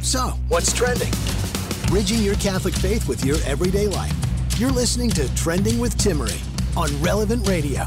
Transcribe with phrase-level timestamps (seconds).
[0.00, 1.12] So, what's trending?
[1.88, 4.14] Bridging your Catholic faith with your everyday life.
[4.56, 6.40] You're listening to Trending with Timmerie
[6.76, 7.84] on Relevant Radio.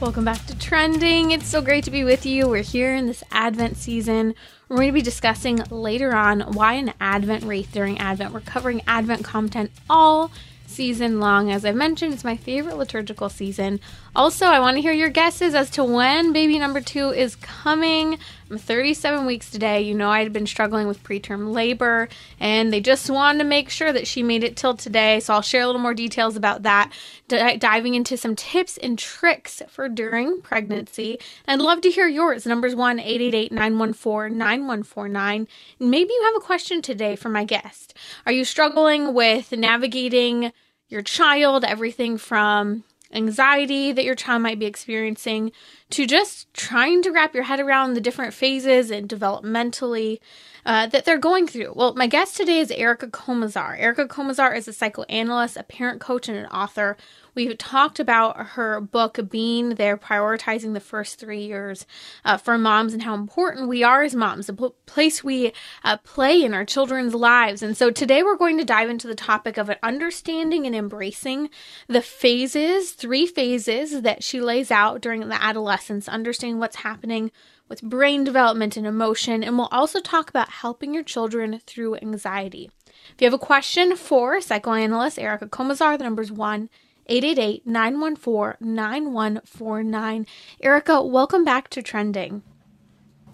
[0.00, 1.30] Welcome back to Trending.
[1.32, 2.48] It's so great to be with you.
[2.48, 4.34] We're here in this Advent season.
[4.68, 8.32] We're going to be discussing later on why an Advent wreath during Advent.
[8.32, 10.32] We're covering Advent content all
[10.70, 11.50] season long.
[11.50, 13.80] As I mentioned, it's my favorite liturgical season.
[14.14, 18.18] Also, I want to hear your guesses as to when baby number two is coming.
[18.50, 19.82] I'm 37 weeks today.
[19.82, 22.08] You know, I had been struggling with preterm labor,
[22.40, 25.20] and they just wanted to make sure that she made it till today.
[25.20, 26.92] So I'll share a little more details about that,
[27.28, 31.18] d- diving into some tips and tricks for during pregnancy.
[31.46, 32.46] I'd love to hear yours.
[32.46, 35.46] Numbers 1 888 914 9149.
[35.78, 37.94] Maybe you have a question today for my guest.
[38.26, 40.52] Are you struggling with navigating
[40.88, 45.52] your child, everything from anxiety that your child might be experiencing
[45.90, 50.18] to just trying to wrap your head around the different phases and developmentally
[50.64, 51.72] uh, that they're going through.
[51.74, 53.78] Well, my guest today is Erica Komisar.
[53.78, 56.96] Erica Komisar is a psychoanalyst, a parent coach, and an author.
[57.34, 61.86] We've talked about her book being there, prioritizing the first three years
[62.24, 65.52] uh, for moms and how important we are as moms, the pl- place we
[65.84, 67.62] uh, play in our children's lives.
[67.62, 71.50] And so today we're going to dive into the topic of understanding and embracing
[71.88, 77.30] the phases, three phases that she lays out during the adolescence, understanding what's happening
[77.70, 82.68] with brain development and emotion, and we'll also talk about helping your children through anxiety.
[83.14, 86.68] If you have a question for psychoanalyst Erica Komisar, the number's 1
[87.10, 90.26] 888 914 9149.
[90.60, 92.42] Erica, welcome back to Trending.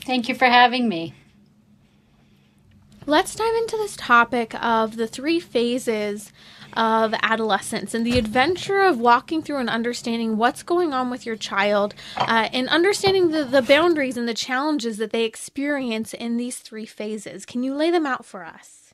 [0.01, 1.13] Thank you for having me.
[3.05, 6.33] Let's dive into this topic of the three phases
[6.73, 11.37] of adolescence and the adventure of walking through and understanding what's going on with your
[11.37, 16.59] child uh, and understanding the, the boundaries and the challenges that they experience in these
[16.59, 17.47] three phases.
[17.47, 18.86] Can you lay them out for us?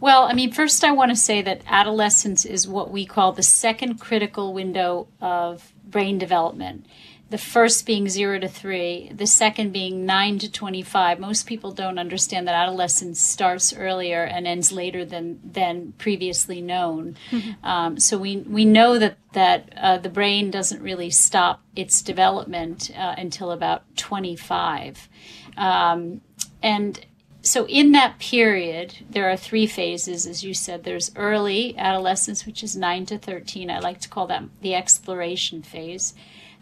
[0.00, 3.42] Well, I mean, first I want to say that adolescence is what we call the
[3.42, 6.86] second critical window of brain development
[7.30, 11.20] the first being zero to three, the second being nine to 25.
[11.20, 17.16] Most people don't understand that adolescence starts earlier and ends later than, than previously known.
[17.30, 17.64] Mm-hmm.
[17.64, 22.90] Um, so we, we know that, that uh, the brain doesn't really stop its development
[22.98, 25.08] uh, until about 25.
[25.56, 26.22] Um,
[26.60, 27.06] and
[27.42, 30.84] so in that period, there are three phases, as you said.
[30.84, 33.70] There's early adolescence, which is 9 to 13.
[33.70, 36.14] I like to call that the exploration phase.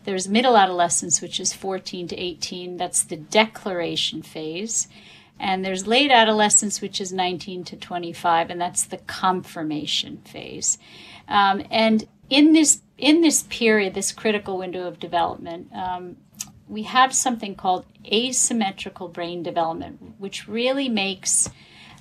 [0.05, 2.77] There's middle adolescence, which is 14 to 18.
[2.77, 4.89] That's the declaration phase.
[5.41, 10.79] And there's late adolescence, which is 19 to 25, and that's the confirmation phase.
[11.29, 16.17] Um, and in this in this period, this critical window of development, um,
[16.69, 21.49] we have something called asymmetrical brain development, which really makes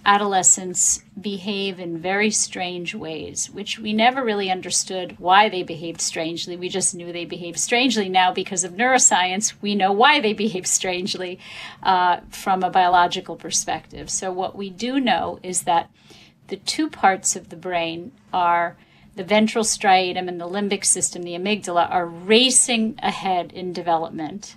[0.06, 6.56] adolescents behave in very strange ways, which we never really understood why they behaved strangely.
[6.56, 8.08] We just knew they behaved strangely.
[8.08, 11.40] Now, because of neuroscience, we know why they behave strangely
[11.84, 14.10] uh, from a biological perspective.
[14.10, 15.90] So, what we do know is that
[16.48, 18.78] the two parts of the brain are
[19.18, 24.56] the ventral striatum and the limbic system, the amygdala, are racing ahead in development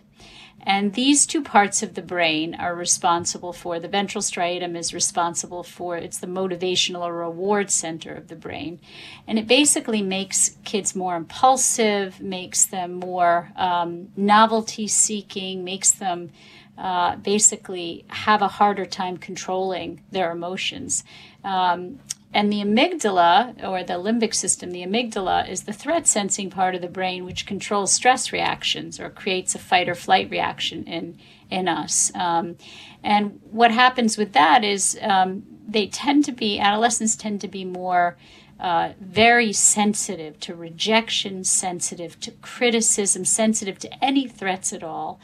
[0.63, 5.63] and these two parts of the brain are responsible for the ventral striatum is responsible
[5.63, 8.79] for it's the motivational or reward center of the brain.
[9.27, 16.31] And it basically makes kids more impulsive, makes them more um, novelty seeking, makes them
[16.77, 21.05] uh, basically have a harder time controlling their emotions.
[21.43, 22.01] Um,
[22.33, 26.81] and the amygdala, or the limbic system, the amygdala is the threat sensing part of
[26.81, 31.19] the brain which controls stress reactions or creates a fight or flight reaction in,
[31.51, 32.13] in us.
[32.15, 32.57] Um,
[33.03, 37.65] and what happens with that is um, they tend to be, adolescents tend to be
[37.65, 38.17] more
[38.61, 45.19] uh, very sensitive to rejection, sensitive to criticism, sensitive to any threats at all.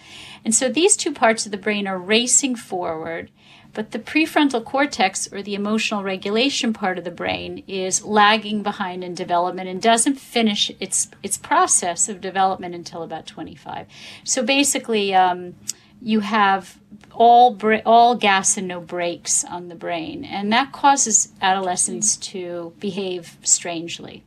[0.44, 3.30] And so these two parts of the brain are racing forward,
[3.76, 9.04] but the prefrontal cortex, or the emotional regulation part of the brain, is lagging behind
[9.04, 13.86] in development and doesn't finish its its process of development until about 25.
[14.24, 15.56] So basically, um,
[16.00, 16.78] you have
[17.12, 22.72] all bra- all gas and no brakes on the brain, and that causes adolescents to
[22.80, 24.24] behave strangely.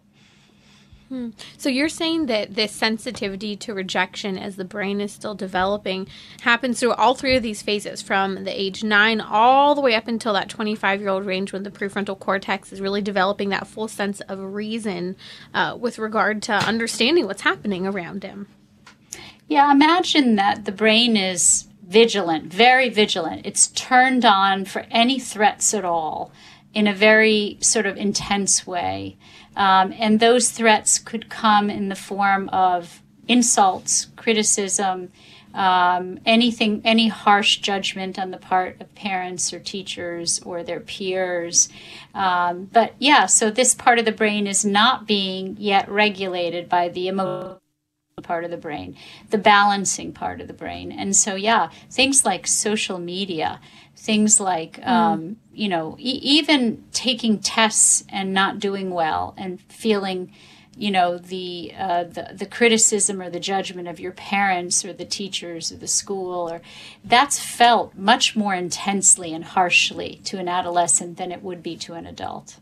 [1.09, 1.29] Hmm.
[1.57, 6.07] So you're saying that this sensitivity to rejection as the brain is still developing
[6.41, 10.07] happens through all three of these phases from the age 9 all the way up
[10.07, 13.87] until that 25 year old range when the prefrontal cortex is really developing that full
[13.87, 15.15] sense of reason
[15.55, 18.47] uh, with regard to understanding what's happening around him.
[19.47, 23.47] Yeah, imagine that the brain is vigilant, very vigilant.
[23.47, 26.31] It's turned on for any threats at all
[26.71, 29.17] in a very sort of intense way.
[29.59, 35.11] Um, and those threats could come in the form of insults, criticism,
[35.53, 41.67] um, anything, any harsh judgment on the part of parents or teachers or their peers.
[42.13, 46.87] Um, but yeah, so this part of the brain is not being yet regulated by
[46.87, 47.61] the emotional
[48.21, 48.95] part of the brain,
[49.29, 50.91] the balancing part of the brain.
[50.91, 53.59] And so, yeah, things like social media,
[53.95, 54.87] things like, mm.
[54.87, 60.33] um, you know, e- even taking tests and not doing well and feeling,
[60.77, 65.03] you know, the, uh, the the criticism or the judgment of your parents or the
[65.05, 66.61] teachers or the school, or
[67.03, 71.95] that's felt much more intensely and harshly to an adolescent than it would be to
[71.95, 72.59] an adult.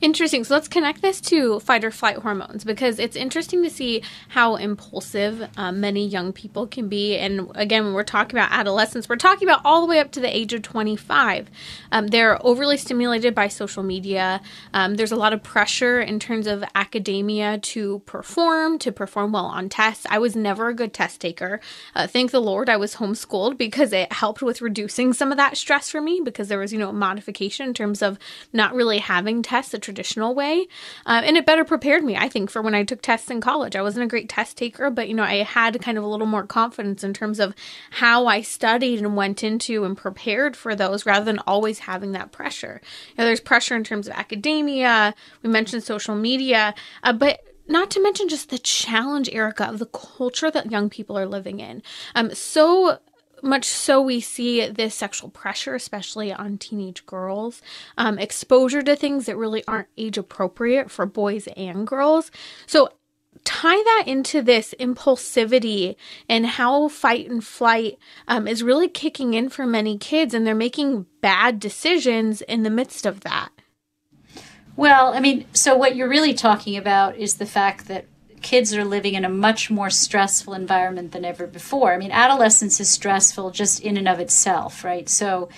[0.00, 0.44] Interesting.
[0.44, 4.56] So let's connect this to fight or flight hormones because it's interesting to see how
[4.56, 7.16] impulsive um, many young people can be.
[7.16, 10.20] And again, when we're talking about adolescence, we're talking about all the way up to
[10.20, 11.50] the age of 25.
[11.92, 14.40] Um, they're overly stimulated by social media.
[14.72, 19.46] Um, there's a lot of pressure in terms of academia to perform, to perform well
[19.46, 20.06] on tests.
[20.10, 21.60] I was never a good test taker.
[21.94, 25.56] Uh, thank the Lord I was homeschooled because it helped with reducing some of that
[25.56, 28.18] stress for me because there was, you know, modification in terms of
[28.52, 30.66] not really having tests the traditional way.
[31.04, 33.76] Uh, and it better prepared me, I think, for when I took tests in college.
[33.76, 36.26] I wasn't a great test taker, but, you know, I had kind of a little
[36.26, 37.54] more confidence in terms of
[37.90, 42.32] how I studied and went into and prepared for those rather than always having that
[42.32, 42.80] pressure.
[43.10, 45.14] You know, there's pressure in terms of academia.
[45.42, 49.86] We mentioned social media, uh, but not to mention just the challenge, Erica, of the
[49.86, 51.82] culture that young people are living in.
[52.14, 52.98] Um, so
[53.46, 57.62] much so we see this sexual pressure, especially on teenage girls,
[57.96, 62.30] um, exposure to things that really aren't age appropriate for boys and girls.
[62.66, 62.90] So
[63.44, 65.96] tie that into this impulsivity
[66.28, 67.98] and how fight and flight
[68.28, 72.70] um, is really kicking in for many kids, and they're making bad decisions in the
[72.70, 73.50] midst of that.
[74.74, 78.04] Well, I mean, so what you're really talking about is the fact that
[78.42, 81.92] kids are living in a much more stressful environment than ever before.
[81.92, 85.08] I mean, adolescence is stressful just in and of itself, right?
[85.08, 85.48] So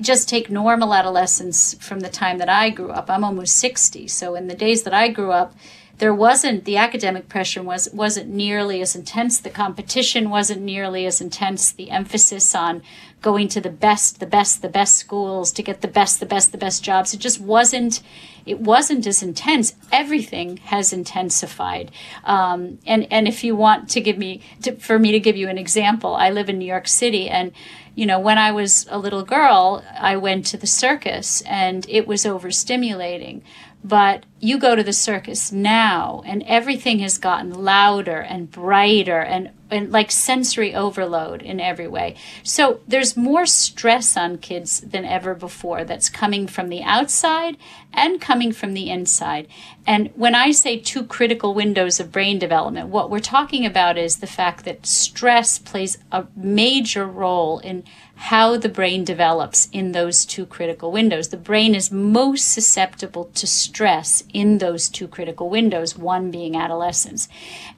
[0.00, 3.10] just take normal adolescence from the time that I grew up.
[3.10, 4.08] I'm almost 60.
[4.08, 5.54] So in the days that I grew up,
[5.98, 9.38] there wasn't the academic pressure was wasn't nearly as intense.
[9.40, 11.72] The competition wasn't nearly as intense.
[11.72, 12.82] The emphasis on
[13.22, 16.52] going to the best the best the best schools to get the best the best
[16.52, 17.14] the best jobs.
[17.14, 18.02] It just wasn't
[18.44, 19.74] it wasn't as intense.
[19.90, 21.90] Everything has intensified.
[22.24, 25.48] Um, and and if you want to give me to, for me to give you
[25.48, 27.52] an example i live in new york city and
[27.96, 32.06] you know, when I was a little girl, I went to the circus and it
[32.06, 33.40] was overstimulating.
[33.82, 39.50] But you go to the circus now, and everything has gotten louder and brighter and,
[39.70, 42.14] and like sensory overload in every way.
[42.42, 47.56] So there's more stress on kids than ever before that's coming from the outside
[47.94, 49.48] and coming from the inside.
[49.86, 54.16] And when I say two critical windows of brain development, what we're talking about is
[54.16, 57.84] the fact that stress plays a major role in
[58.16, 61.28] how the brain develops in those two critical windows.
[61.28, 67.26] The brain is most susceptible to stress in those two critical windows, one being adolescence.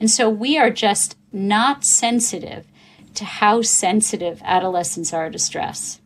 [0.01, 2.67] And so we are just not sensitive
[3.15, 6.01] to how sensitive adolescents are to stress.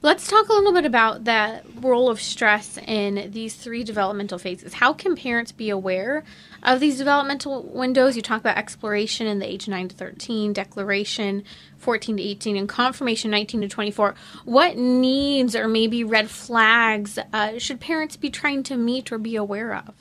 [0.00, 4.74] Let's talk a little bit about that role of stress in these three developmental phases.
[4.74, 6.22] How can parents be aware
[6.62, 8.16] of these developmental windows?
[8.16, 11.44] You talk about exploration in the age 9 to 13, declaration
[11.78, 14.14] 14 to 18, and confirmation 19 to 24.
[14.44, 19.36] What needs or maybe red flags uh, should parents be trying to meet or be
[19.36, 19.94] aware of?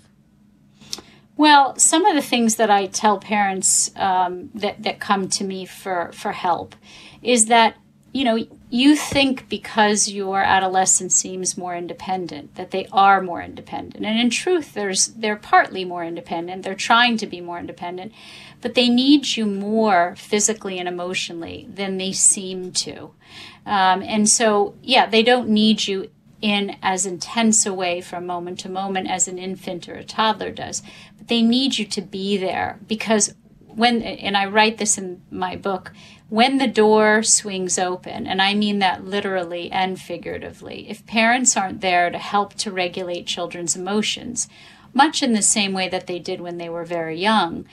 [1.37, 5.65] Well, some of the things that I tell parents um, that, that come to me
[5.65, 6.75] for, for help
[7.21, 7.75] is that
[8.13, 14.05] you know, you think because your adolescent seems more independent that they are more independent.
[14.05, 16.63] And in truth, there's they're partly more independent.
[16.63, 18.13] They're trying to be more independent,
[18.61, 23.11] but they need you more physically and emotionally than they seem to.
[23.65, 26.09] Um, and so, yeah, they don't need you
[26.41, 30.51] in as intense a way from moment to moment as an infant or a toddler
[30.51, 30.81] does.
[31.17, 33.33] But they need you to be there because
[33.77, 35.91] when, and I write this in my book,
[36.29, 41.81] when the door swings open, and I mean that literally and figuratively, if parents aren't
[41.81, 44.49] there to help to regulate children's emotions,
[44.93, 47.67] much in the same way that they did when they were very young,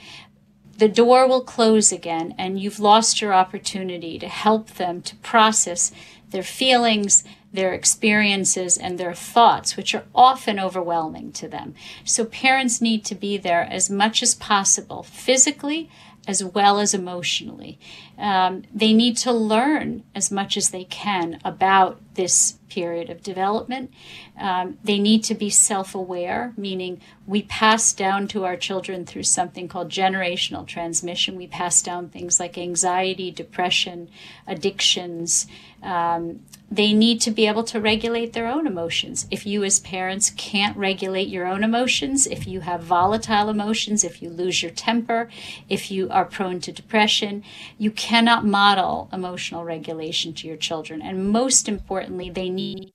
[0.77, 5.91] the door will close again, and you've lost your opportunity to help them to process
[6.29, 7.23] their feelings,
[7.55, 11.73] their experiences, and their thoughts, which are often overwhelming to them.
[12.03, 15.89] So, parents need to be there as much as possible, physically
[16.27, 17.79] as well as emotionally.
[18.17, 23.91] Um, they need to learn as much as they can about this period of development.
[24.39, 29.23] Um, they need to be self aware, meaning we pass down to our children through
[29.23, 31.35] something called generational transmission.
[31.35, 34.09] We pass down things like anxiety, depression,
[34.47, 35.47] addictions,
[35.85, 39.27] um, they need to be able to regulate their own emotions.
[39.29, 44.19] If you, as parents, can't regulate your own emotions, if you have volatile emotions, if
[44.19, 45.29] you lose your temper,
[45.69, 47.43] if you are prone to depression,
[47.77, 51.01] you cannot model emotional regulation to your children.
[51.01, 52.91] And most importantly, they need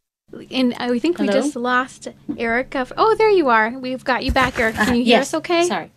[0.53, 1.27] and I think Hello?
[1.27, 2.07] we just lost
[2.39, 2.87] Erica.
[2.97, 3.71] Oh, there you are.
[3.71, 4.85] We've got you back, Erica.
[4.85, 5.35] Can you hear yes.
[5.35, 5.65] us okay?
[5.65, 5.91] Sorry.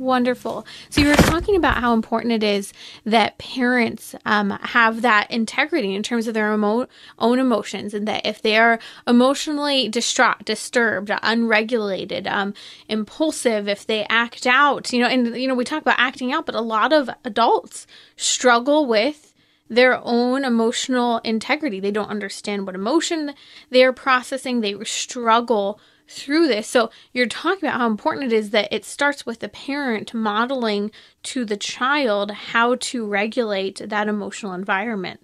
[0.00, 0.66] Wonderful.
[0.88, 2.72] So you were talking about how important it is
[3.04, 6.86] that parents um, have that integrity in terms of their emo-
[7.18, 12.54] own emotions, and that if they are emotionally distraught, disturbed, unregulated, um,
[12.88, 16.46] impulsive, if they act out, you know, and you know we talk about acting out,
[16.46, 19.34] but a lot of adults struggle with
[19.68, 21.78] their own emotional integrity.
[21.78, 23.34] They don't understand what emotion
[23.68, 24.62] they're processing.
[24.62, 25.78] They struggle
[26.10, 26.66] through this.
[26.66, 30.90] So you're talking about how important it is that it starts with the parent modeling
[31.24, 35.20] to the child how to regulate that emotional environment.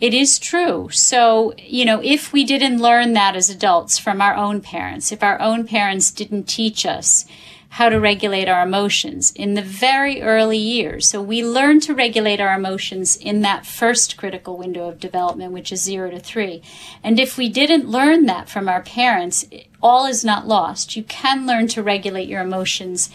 [0.00, 0.88] It is true.
[0.90, 5.22] So, you know, if we didn't learn that as adults from our own parents, if
[5.22, 7.24] our own parents didn't teach us
[7.74, 11.08] how to regulate our emotions in the very early years.
[11.08, 15.72] So we learn to regulate our emotions in that first critical window of development, which
[15.72, 16.62] is zero to three.
[17.02, 19.44] And if we didn't learn that from our parents,
[19.82, 20.94] all is not lost.
[20.94, 23.10] You can learn to regulate your emotions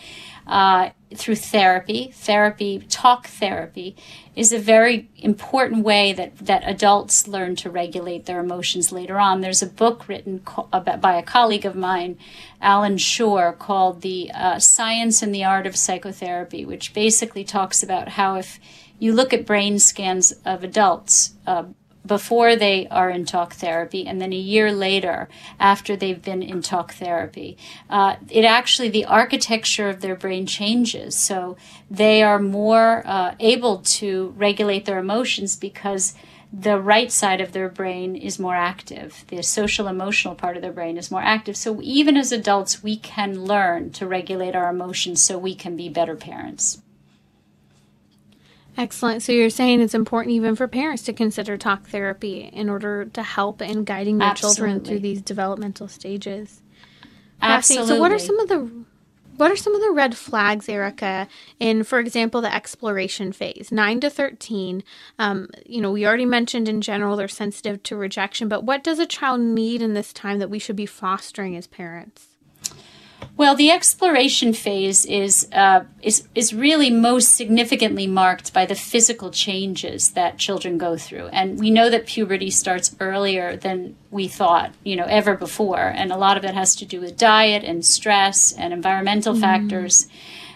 [0.45, 2.11] uh, through therapy.
[2.13, 3.95] Therapy, talk therapy,
[4.35, 9.41] is a very important way that, that adults learn to regulate their emotions later on.
[9.41, 12.17] There's a book written co- about, by a colleague of mine,
[12.61, 18.09] Allan Schore, called The uh, Science and the Art of Psychotherapy, which basically talks about
[18.09, 18.59] how if
[18.99, 21.63] you look at brain scans of adults, uh,
[22.05, 25.27] before they are in talk therapy and then a year later
[25.59, 27.57] after they've been in talk therapy
[27.89, 31.57] uh, it actually the architecture of their brain changes so
[31.89, 36.15] they are more uh, able to regulate their emotions because
[36.51, 39.23] the right side of their brain is more active.
[39.27, 41.55] The social emotional part of their brain is more active.
[41.55, 45.89] So even as adults, we can learn to regulate our emotions so we can be
[45.89, 46.81] better parents.
[48.79, 49.21] Excellent.
[49.21, 53.21] So you're saying it's important even for parents to consider talk therapy in order to
[53.21, 54.55] help in guiding their Absolutely.
[54.55, 56.61] children through these developmental stages.
[57.41, 57.87] Absolutely.
[57.89, 58.85] So what are some of the
[59.35, 61.27] what are some of the red flags, Erica,
[61.59, 64.83] in, for example, the exploration phase, 9 to 13?
[65.17, 68.99] Um, you know, we already mentioned in general they're sensitive to rejection, but what does
[68.99, 72.28] a child need in this time that we should be fostering as parents?
[73.39, 79.31] Well, the exploration phase is, uh, is, is really most significantly marked by the physical
[79.31, 81.27] changes that children go through.
[81.27, 85.87] And we know that puberty starts earlier than we thought, you know, ever before.
[85.95, 89.39] And a lot of it has to do with diet and stress and environmental mm.
[89.39, 90.09] factors.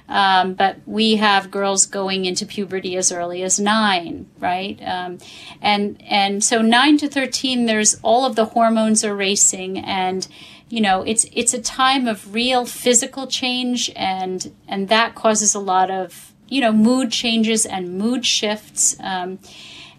[0.09, 4.77] Um, but we have girls going into puberty as early as nine, right?
[4.83, 5.19] Um,
[5.61, 10.27] and and so nine to thirteen, there's all of the hormones are racing, and
[10.73, 15.59] you know it's it's a time of real physical change and and that causes a
[15.59, 18.95] lot of you know mood changes and mood shifts.
[18.99, 19.37] Um,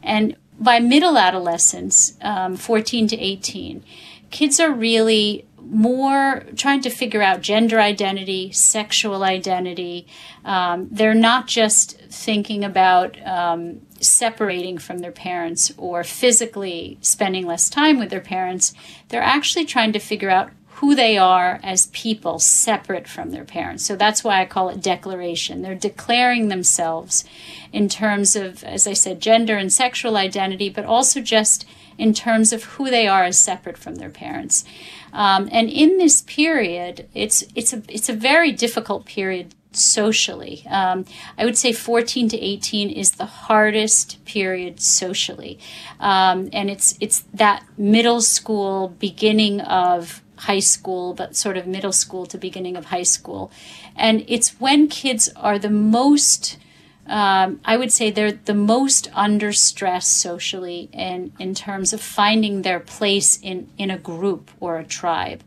[0.02, 3.84] and by middle adolescence um, 14 to 18
[4.32, 10.08] kids are really more trying to figure out gender identity sexual identity.
[10.44, 17.70] Um, they're not just thinking about um, separating from their parents or physically spending less
[17.70, 18.74] time with their parents.
[19.08, 23.86] They're actually trying to figure out who they are as people separate from their parents.
[23.86, 25.62] So that's why I call it declaration.
[25.62, 27.24] They're declaring themselves
[27.72, 31.64] in terms of, as I said, gender and sexual identity, but also just
[31.96, 34.64] in terms of who they are as separate from their parents.
[35.12, 40.66] Um, and in this period, it's it's a it's a very difficult period socially.
[40.68, 41.04] Um,
[41.38, 45.60] I would say 14 to 18 is the hardest period socially,
[46.00, 51.92] um, and it's it's that middle school beginning of high school, but sort of middle
[51.92, 53.50] school to beginning of high school.
[53.96, 56.58] And it's when kids are the most,
[57.06, 62.62] um, I would say they're the most under stress socially and in terms of finding
[62.62, 65.42] their place in, in a group or a tribe.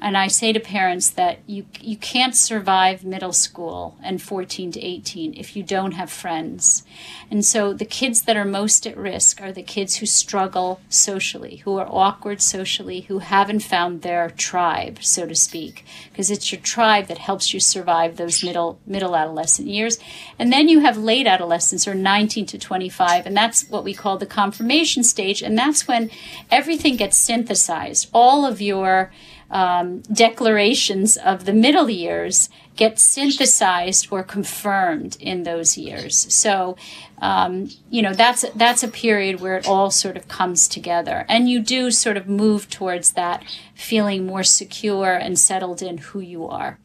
[0.00, 4.80] And I say to parents that you you can't survive middle school and 14 to
[4.80, 6.84] 18 if you don't have friends.
[7.30, 11.56] And so the kids that are most at risk are the kids who struggle socially,
[11.56, 16.60] who are awkward socially, who haven't found their tribe, so to speak, because it's your
[16.60, 19.98] tribe that helps you survive those middle middle adolescent years.
[20.38, 24.18] And then you have late adolescence or 19 to 25, and that's what we call
[24.18, 26.10] the confirmation stage, and that's when
[26.50, 28.08] everything gets synthesized.
[28.12, 29.12] All of your
[29.50, 36.32] um, declarations of the middle years get synthesized or confirmed in those years.
[36.32, 36.76] So,
[37.20, 41.48] um, you know, that's that's a period where it all sort of comes together, and
[41.48, 46.46] you do sort of move towards that feeling more secure and settled in who you
[46.46, 46.78] are.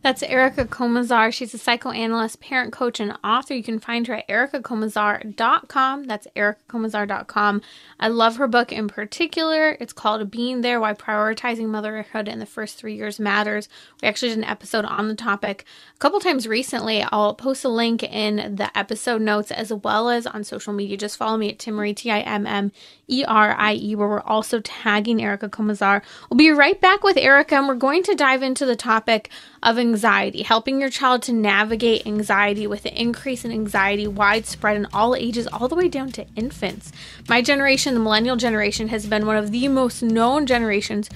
[0.00, 1.32] That's Erica Komisar.
[1.32, 3.54] She's a psychoanalyst, parent coach, and author.
[3.54, 6.04] You can find her at ericakomisar.com.
[6.04, 7.62] That's ericakomisar.com.
[7.98, 9.76] I love her book in particular.
[9.80, 13.68] It's called Being There Why Prioritizing Motherhood in the First Three Years Matters.
[14.00, 15.64] We actually did an episode on the topic
[15.96, 17.02] a couple times recently.
[17.02, 20.96] I'll post a link in the episode notes as well as on social media.
[20.96, 22.70] Just follow me at Timmerie, T I M M
[23.08, 26.02] E R I E, where we're also tagging Erica Komisar.
[26.28, 29.30] We'll be right back with Erica, and we're going to dive into the topic
[29.62, 34.86] of anxiety, helping your child to navigate anxiety with the increase in anxiety widespread in
[34.92, 36.92] all ages, all the way down to infants.
[37.28, 41.08] My generation, the millennial generation, has been one of the most known generations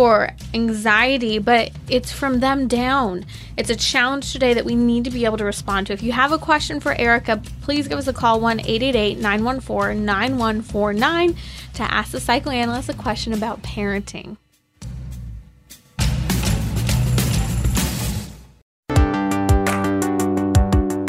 [0.00, 3.22] for anxiety, but it's from them down.
[3.58, 5.92] It's a challenge today that we need to be able to respond to.
[5.92, 10.02] If you have a question for Erica, please give us a call 1 888 914
[10.02, 11.36] 9149
[11.74, 14.38] to ask the psychoanalyst a question about parenting.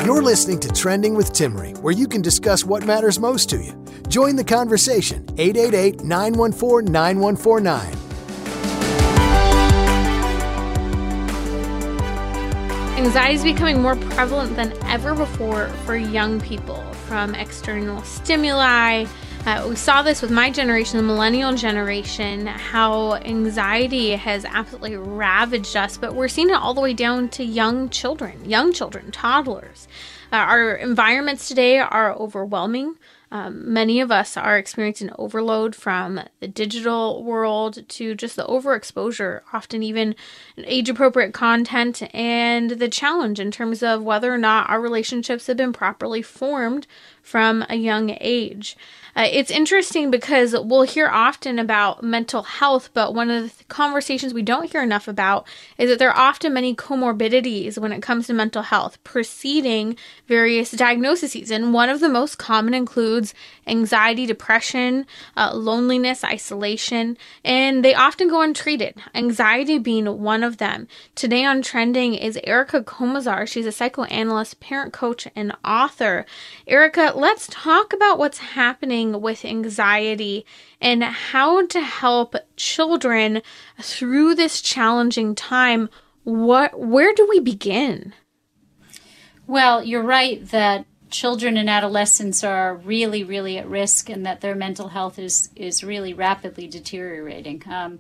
[0.06, 3.86] You're listening to Trending with Timmerie, where you can discuss what matters most to you.
[4.10, 8.11] Join the conversation 888 914 9149.
[13.02, 19.06] Anxiety is becoming more prevalent than ever before for young people from external stimuli.
[19.48, 25.76] Uh, we saw this with my generation, the millennial generation, how anxiety has absolutely ravaged
[25.76, 29.88] us, but we're seeing it all the way down to young children, young children, toddlers.
[30.32, 32.96] Uh, our environments today are overwhelming.
[33.32, 39.42] Um, many of us are experiencing overload from the digital world to just the overexposure,
[39.54, 40.16] often even
[40.58, 45.56] age appropriate content, and the challenge in terms of whether or not our relationships have
[45.56, 46.88] been properly formed
[47.22, 48.76] from a young age.
[49.16, 54.34] Uh, it's interesting because we'll hear often about mental health, but one of the conversations
[54.34, 55.48] we don't hear enough about
[55.78, 59.98] is that there are often many comorbidities when it comes to mental health preceding
[60.28, 61.52] various diagnoses.
[61.52, 63.34] And one of the most common includes
[63.72, 65.08] anxiety, depression,
[65.38, 70.88] uh, loneliness, isolation, and they often go untreated, anxiety being one of them.
[71.16, 73.48] Today on Trending is Erica Komisar.
[73.48, 76.26] She's a psychoanalyst, parent coach, and author.
[76.68, 80.46] Erica, let's talk about what's happening with anxiety
[80.82, 83.42] and how to help children
[83.82, 85.90] through this challenging time.
[86.24, 88.14] What where do we begin?
[89.48, 94.56] Well, you're right that children and adolescents are really, really at risk, and that their
[94.56, 97.64] mental health is is really rapidly deteriorating.
[97.70, 98.00] Um,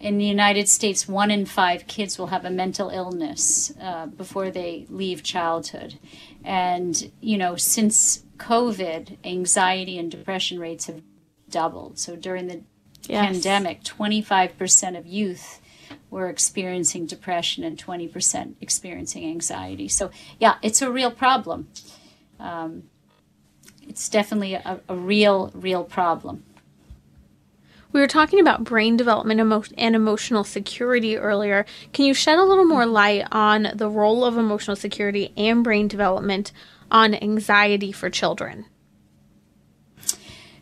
[0.00, 4.50] in the United States, one in five kids will have a mental illness uh, before
[4.50, 5.98] they leave childhood,
[6.44, 11.02] and you know since COVID, anxiety and depression rates have
[11.48, 11.98] doubled.
[11.98, 12.62] So during the
[13.08, 13.26] yes.
[13.26, 15.60] pandemic, 25% of youth
[16.10, 19.88] were experiencing depression and 20% experiencing anxiety.
[19.88, 20.10] So,
[20.40, 21.68] yeah, it's a real problem.
[22.42, 22.84] Um,
[23.88, 26.44] it's definitely a, a, real, real problem.
[27.92, 31.66] We were talking about brain development emo- and emotional security earlier.
[31.92, 35.88] Can you shed a little more light on the role of emotional security and brain
[35.88, 36.52] development
[36.90, 38.66] on anxiety for children?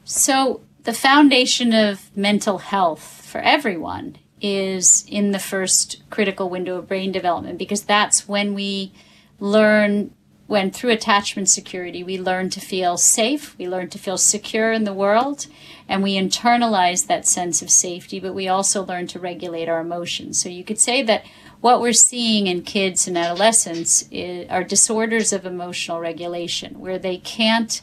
[0.04, 6.88] So, the foundation of mental health for everyone is in the first critical window of
[6.88, 8.92] brain development because that's when we
[9.38, 10.12] learn
[10.50, 14.82] when through attachment security we learn to feel safe, we learn to feel secure in
[14.82, 15.46] the world,
[15.88, 20.42] and we internalize that sense of safety, but we also learn to regulate our emotions.
[20.42, 21.24] So you could say that
[21.60, 27.18] what we're seeing in kids and adolescents is, are disorders of emotional regulation where they
[27.18, 27.80] can't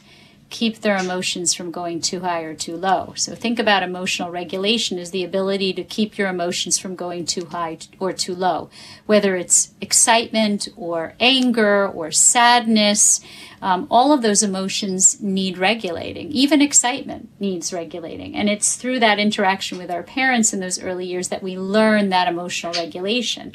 [0.50, 3.12] keep their emotions from going too high or too low.
[3.16, 7.44] So think about emotional regulation as the ability to keep your emotions from going too
[7.46, 8.70] high or too low,
[9.04, 13.20] whether it's excitement or anger or sadness.
[13.60, 16.30] Um, all of those emotions need regulating.
[16.30, 18.34] Even excitement needs regulating.
[18.34, 22.08] And it's through that interaction with our parents in those early years that we learn
[22.08, 23.52] that emotional regulation.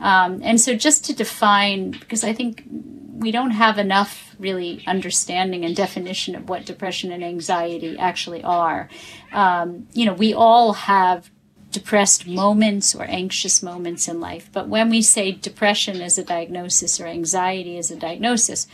[0.00, 2.64] Um, and so, just to define, because I think
[3.12, 8.88] we don't have enough really understanding and definition of what depression and anxiety actually are.
[9.32, 11.30] Um, you know, we all have
[11.70, 17.00] depressed moments or anxious moments in life, but when we say depression as a diagnosis
[17.00, 18.66] or anxiety as a diagnosis,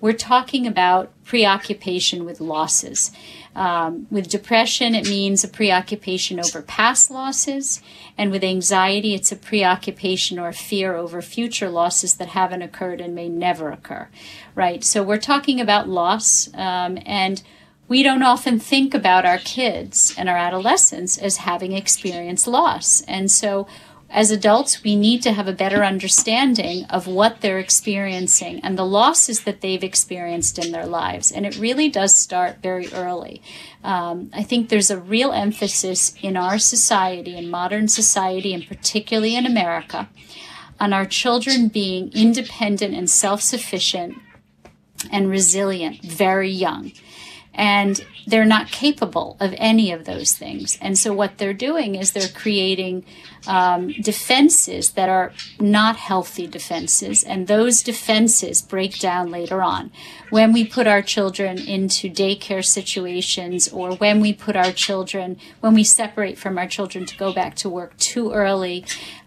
[0.00, 3.10] we're talking about preoccupation with losses.
[3.54, 7.80] Um, with depression, it means a preoccupation over past losses.
[8.18, 13.14] And with anxiety, it's a preoccupation or fear over future losses that haven't occurred and
[13.14, 14.08] may never occur,
[14.54, 14.82] right?
[14.82, 16.48] So we're talking about loss.
[16.54, 17.42] Um, and
[17.86, 23.02] we don't often think about our kids and our adolescents as having experienced loss.
[23.02, 23.66] And so
[24.14, 28.86] as adults, we need to have a better understanding of what they're experiencing and the
[28.86, 31.32] losses that they've experienced in their lives.
[31.32, 33.42] And it really does start very early.
[33.82, 39.34] Um, I think there's a real emphasis in our society, in modern society, and particularly
[39.34, 40.08] in America,
[40.78, 44.16] on our children being independent and self sufficient
[45.10, 46.92] and resilient very young
[47.54, 50.78] and they're not capable of any of those things.
[50.80, 53.04] And so what they're doing is they're creating
[53.46, 59.92] um, defenses that are not healthy defenses, and those defenses break down later on.
[60.30, 65.74] When we put our children into daycare situations, or when we put our children, when
[65.74, 68.84] we separate from our children to go back to work too early,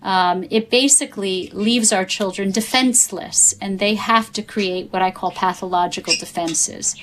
[0.07, 5.31] um, it basically leaves our children defenseless, and they have to create what I call
[5.31, 6.95] pathological defenses.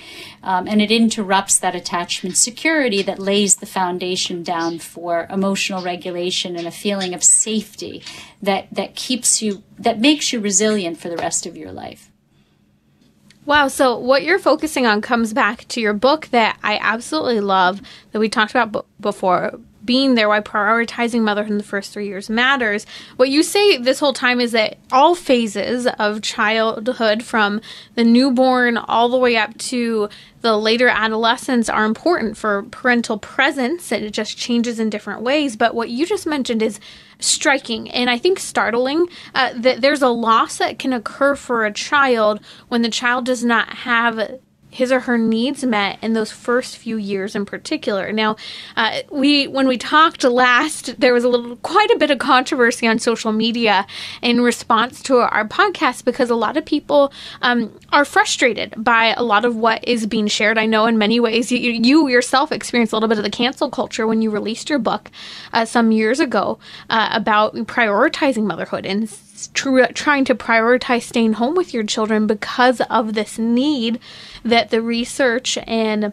[0.43, 6.57] Um, and it interrupts that attachment security that lays the foundation down for emotional regulation
[6.57, 8.03] and a feeling of safety
[8.41, 12.11] that, that keeps you, that makes you resilient for the rest of your life.
[13.45, 13.69] Wow.
[13.69, 18.19] So, what you're focusing on comes back to your book that I absolutely love that
[18.19, 22.31] we talked about b- before being there, why prioritizing motherhood in the first three years
[22.31, 22.87] matters.
[23.17, 27.61] What you say this whole time is that all phases of childhood, from
[27.95, 30.09] the newborn all the way up to
[30.41, 33.93] the later adolescence, are important for parental presence.
[33.93, 35.57] And it just changes in different ways.
[35.57, 36.81] But what you just mentioned is
[37.21, 41.73] striking and I think startling uh, that there's a loss that can occur for a
[41.73, 44.41] child when the child does not have
[44.75, 48.11] his or her needs met in those first few years in particular.
[48.13, 48.35] Now,
[48.77, 52.89] uh, we when we talked last, there was a little quite a bit of controversy
[52.89, 53.87] on social media
[54.21, 59.23] in response to our podcast because a lot of people um, are frustrated by a
[59.23, 60.59] lot of what is being shared.
[60.59, 63.71] I know in many ways you, you yourself experienced a little bit of the cancel
[63.71, 65.09] culture when you released your book
[65.53, 66.59] uh, some years ago
[66.91, 69.09] uh, about prioritizing motherhood and
[69.53, 73.99] tr- trying to prioritize staying home with your children because of this need
[74.45, 76.13] that the research and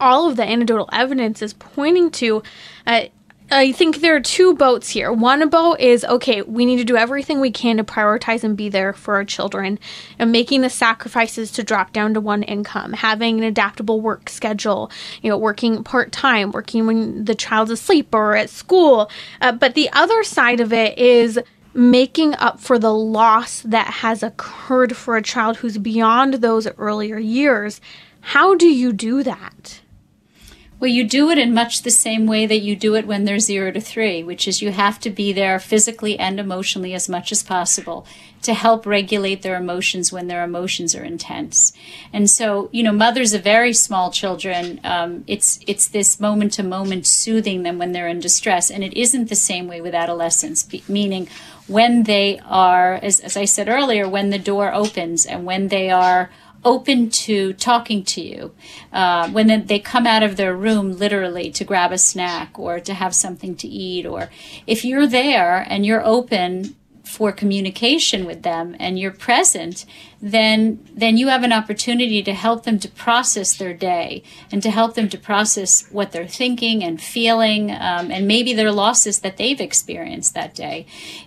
[0.00, 2.42] all of the anecdotal evidence is pointing to.
[2.86, 3.02] Uh,
[3.48, 5.12] I think there are two boats here.
[5.12, 8.68] One boat is okay, we need to do everything we can to prioritize and be
[8.68, 9.78] there for our children
[10.18, 14.90] and making the sacrifices to drop down to one income, having an adaptable work schedule,
[15.22, 19.08] you know, working part time, working when the child's asleep or at school.
[19.40, 21.38] Uh, but the other side of it is
[21.76, 27.18] making up for the loss that has occurred for a child who's beyond those earlier
[27.18, 27.80] years.
[28.20, 29.80] How do you do that?
[30.78, 33.38] Well, you do it in much the same way that you do it when they're
[33.38, 37.32] zero to three, which is you have to be there physically and emotionally as much
[37.32, 38.06] as possible
[38.42, 41.72] to help regulate their emotions when their emotions are intense.
[42.12, 46.62] And so, you know, mothers of very small children, um, it's it's this moment to
[46.62, 50.68] moment soothing them when they're in distress, and it isn't the same way with adolescents.
[50.88, 51.28] Meaning,
[51.66, 55.90] when they are, as, as I said earlier, when the door opens and when they
[55.90, 56.30] are
[56.64, 58.52] open to talking to you
[58.92, 62.92] uh, when they come out of their room literally to grab a snack or to
[62.92, 64.28] have something to eat or
[64.66, 66.74] if you're there and you're open
[67.06, 69.86] for communication with them and you're present,
[70.20, 74.70] then then you have an opportunity to help them to process their day and to
[74.70, 79.36] help them to process what they're thinking and feeling um, and maybe their losses that
[79.36, 80.84] they've experienced that day.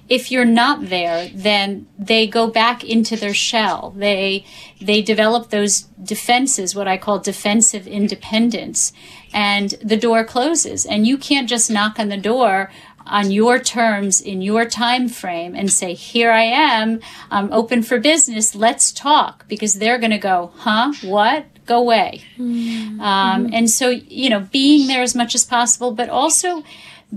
[0.09, 3.93] If you're not there, then they go back into their shell.
[3.95, 4.45] They
[4.81, 8.91] they develop those defenses, what I call defensive independence,
[9.33, 10.85] and the door closes.
[10.85, 12.69] And you can't just knock on the door
[13.09, 16.99] on your terms in your time frame and say here i am
[17.31, 22.23] i'm open for business let's talk because they're going to go huh what go away
[22.37, 22.99] mm-hmm.
[23.01, 26.63] um, and so you know being there as much as possible but also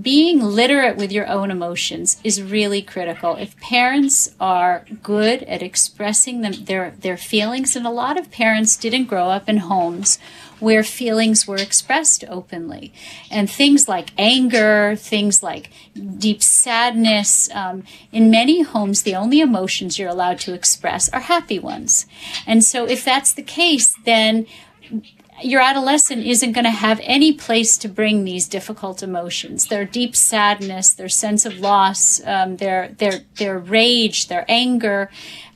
[0.01, 3.37] being literate with your own emotions is really critical.
[3.37, 8.77] If parents are good at expressing them, their, their feelings, and a lot of parents
[8.77, 10.19] didn't grow up in homes
[10.63, 12.93] where feelings were expressed openly.
[13.31, 15.71] And things like anger, things like
[16.19, 21.59] deep sadness, um, in many homes, the only emotions you're allowed to express are happy
[21.59, 22.07] ones.
[22.47, 24.47] And so if that's the case, then
[25.43, 30.15] your adolescent isn't going to have any place to bring these difficult emotions their deep
[30.15, 35.11] sadness their sense of loss um, their their their rage their anger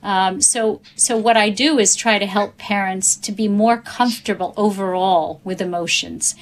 [0.06, 4.54] um, so, so what I do is try to help parents to be more comfortable
[4.56, 6.36] overall with emotions,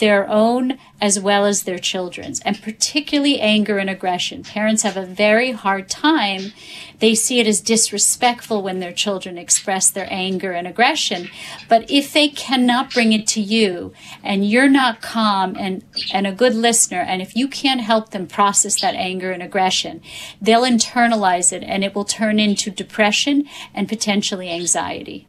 [0.00, 4.42] their own as well as their children's, and particularly anger and aggression.
[4.42, 6.52] Parents have a very hard time.
[6.98, 11.28] They see it as disrespectful when their children express their anger and aggression.
[11.68, 16.32] But if they cannot bring it to you and you're not calm and, and a
[16.32, 20.00] good listener, and if you can't help them process that anger and aggression,
[20.40, 25.28] they'll internalize it and it will turn into depression depression and potentially anxiety.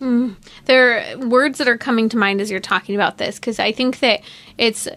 [0.00, 0.36] Mm.
[0.64, 3.72] There are words that are coming to mind as you're talking about this because I
[3.72, 4.22] think that
[4.56, 4.88] it's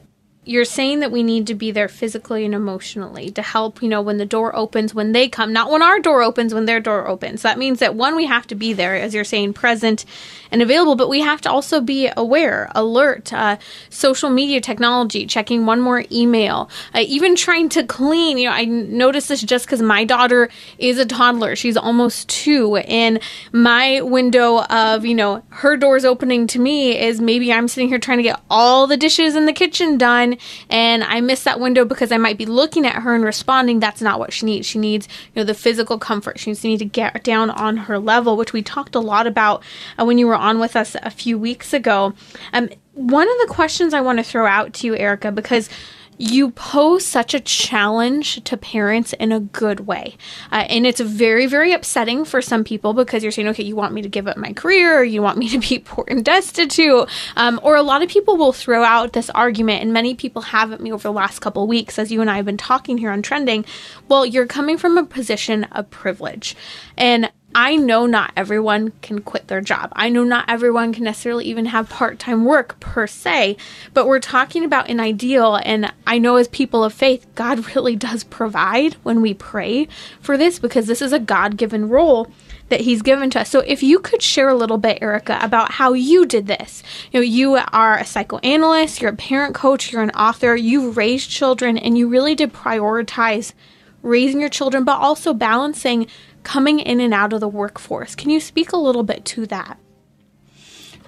[0.45, 4.01] you're saying that we need to be there physically and emotionally to help, you know,
[4.01, 7.07] when the door opens, when they come, not when our door opens, when their door
[7.07, 7.41] opens.
[7.43, 10.03] That means that one, we have to be there, as you're saying, present
[10.51, 13.57] and available, but we have to also be aware, alert, uh,
[13.89, 18.37] social media technology, checking one more email, uh, even trying to clean.
[18.37, 21.55] You know, I noticed this just because my daughter is a toddler.
[21.55, 22.75] She's almost two.
[22.75, 23.19] And
[23.51, 27.97] my window of, you know, her doors opening to me is maybe I'm sitting here
[27.97, 30.32] trying to get all the dishes in the kitchen done
[30.69, 33.79] and I miss that window because I might be looking at her and responding.
[33.79, 34.67] That's not what she needs.
[34.67, 36.39] She needs, you know, the physical comfort.
[36.39, 39.27] She needs to need to get down on her level, which we talked a lot
[39.27, 39.63] about
[39.99, 42.13] uh, when you were on with us a few weeks ago.
[42.53, 45.69] Um, one of the questions I want to throw out to you, Erica, because
[46.17, 50.15] you pose such a challenge to parents in a good way.
[50.51, 53.93] Uh, and it's very, very upsetting for some people because you're saying, okay, you want
[53.93, 57.09] me to give up my career, or you want me to be poor and destitute.
[57.35, 60.71] Um, or a lot of people will throw out this argument, and many people have
[60.71, 63.11] at me over the last couple weeks as you and I have been talking here
[63.11, 63.65] on Trending.
[64.07, 66.55] Well, you're coming from a position of privilege.
[66.97, 69.91] And I know not everyone can quit their job.
[69.95, 73.57] I know not everyone can necessarily even have part time work per se,
[73.93, 75.59] but we're talking about an ideal.
[75.63, 79.87] And I know as people of faith, God really does provide when we pray
[80.19, 82.29] for this because this is a God given role
[82.69, 83.49] that he's given to us.
[83.49, 86.81] So if you could share a little bit, Erica, about how you did this.
[87.11, 91.29] You know, you are a psychoanalyst, you're a parent coach, you're an author, you've raised
[91.29, 93.53] children, and you really did prioritize
[94.01, 96.07] raising your children, but also balancing
[96.43, 98.15] coming in and out of the workforce.
[98.15, 99.77] Can you speak a little bit to that?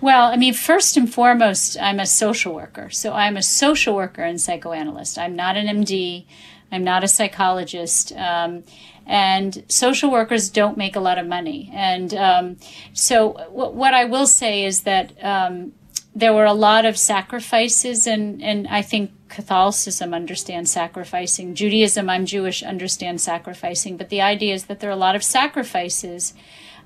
[0.02, 2.90] Well, I mean, first and foremost, I'm a social worker.
[2.90, 5.18] So I'm a social worker and psychoanalyst.
[5.18, 6.26] I'm not an MD.
[6.72, 8.12] I'm not a psychologist.
[8.14, 8.64] Um,
[9.06, 11.72] and social workers don't make a lot of money.
[11.74, 12.58] And um,
[12.94, 15.74] so, w- what I will say is that um,
[16.16, 21.56] there were a lot of sacrifices, and, and I think Catholicism understands sacrificing.
[21.56, 23.98] Judaism, I'm Jewish, understands sacrificing.
[23.98, 26.34] But the idea is that there are a lot of sacrifices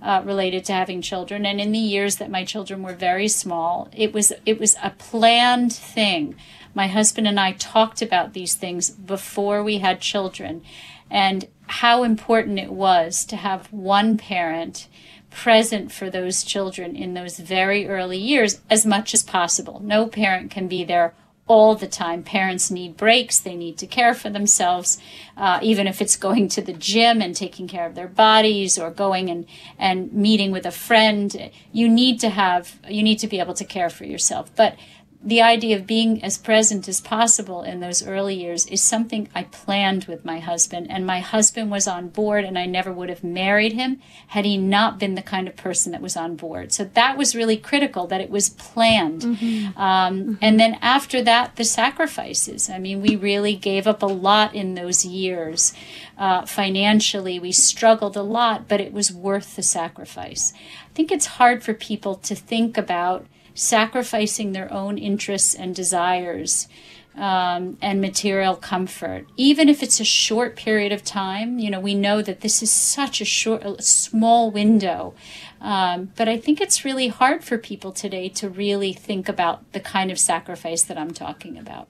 [0.02, 1.46] uh, related to having children.
[1.46, 4.90] And in the years that my children were very small, it was it was a
[4.90, 6.36] planned thing.
[6.74, 10.64] My husband and I talked about these things before we had children,
[11.12, 14.88] and how important it was to have one parent
[15.30, 19.80] present for those children in those very early years as much as possible.
[19.84, 21.14] No parent can be there
[21.50, 22.22] all the time.
[22.22, 23.40] Parents need breaks.
[23.40, 25.00] They need to care for themselves,
[25.36, 28.92] uh, even if it's going to the gym and taking care of their bodies or
[28.92, 31.52] going and, and meeting with a friend.
[31.74, 34.52] You need to have, you need to be able to care for yourself.
[34.56, 34.76] But
[35.22, 39.44] the idea of being as present as possible in those early years is something I
[39.44, 43.22] planned with my husband, and my husband was on board, and I never would have
[43.22, 46.72] married him had he not been the kind of person that was on board.
[46.72, 49.24] So that was really critical that it was planned.
[49.24, 49.78] Mm-hmm.
[49.78, 50.34] Um, mm-hmm.
[50.42, 52.70] And then after that, the sacrifices.
[52.70, 55.74] I mean, we really gave up a lot in those years.
[56.18, 60.54] Uh, financially, we struggled a lot, but it was worth the sacrifice.
[60.86, 63.26] I think it's hard for people to think about
[63.60, 66.68] sacrificing their own interests and desires
[67.16, 71.60] um, and material comfort, even if it's a short period of time.
[71.60, 75.14] You know, we know that this is such a short, a small window.
[75.60, 79.82] Um, but I think it's really hard for people today to really think about the
[79.82, 81.90] kind of sacrifice that I'm talking about.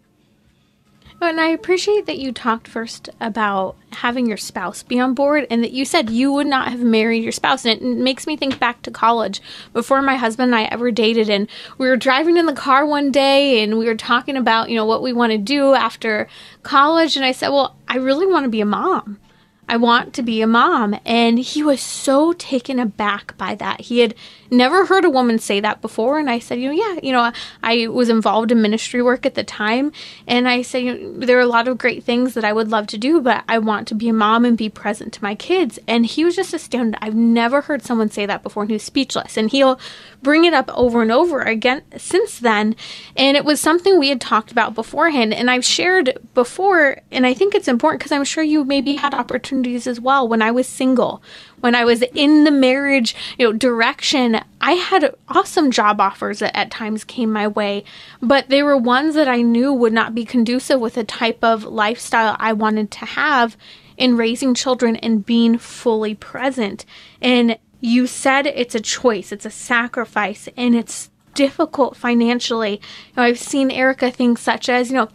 [1.21, 5.63] And I appreciate that you talked first about having your spouse be on board and
[5.63, 7.65] that you said you would not have married your spouse.
[7.65, 9.41] And it makes me think back to college
[9.73, 11.29] before my husband and I ever dated.
[11.29, 14.75] And we were driving in the car one day and we were talking about, you
[14.75, 16.27] know, what we want to do after
[16.63, 17.17] college.
[17.17, 19.19] And I said, Well, I really want to be a mom.
[19.67, 20.97] I want to be a mom.
[21.05, 23.81] And he was so taken aback by that.
[23.81, 24.15] He had
[24.51, 26.19] never heard a woman say that before.
[26.19, 27.31] And I said, you know, yeah, you know,
[27.63, 29.91] I was involved in ministry work at the time.
[30.27, 32.69] And I said, you know, there are a lot of great things that I would
[32.69, 35.35] love to do, but I want to be a mom and be present to my
[35.35, 35.79] kids.
[35.87, 36.99] And he was just astounded.
[37.01, 38.63] I've never heard someone say that before.
[38.63, 39.37] And he was speechless.
[39.37, 39.79] And he'll
[40.21, 42.75] bring it up over and over again since then.
[43.15, 45.33] And it was something we had talked about beforehand.
[45.33, 46.97] And I've shared before.
[47.11, 50.41] And I think it's important because I'm sure you maybe had opportunities as well when
[50.41, 51.21] I was single
[51.61, 56.55] when I was in the marriage, you know, direction, I had awesome job offers that
[56.55, 57.83] at times came my way,
[58.21, 61.63] but they were ones that I knew would not be conducive with the type of
[61.63, 63.57] lifestyle I wanted to have
[63.97, 66.85] in raising children and being fully present.
[67.21, 72.73] And you said it's a choice, it's a sacrifice, and it's difficult financially.
[72.73, 75.09] You know, I've seen Erica things such as, you know,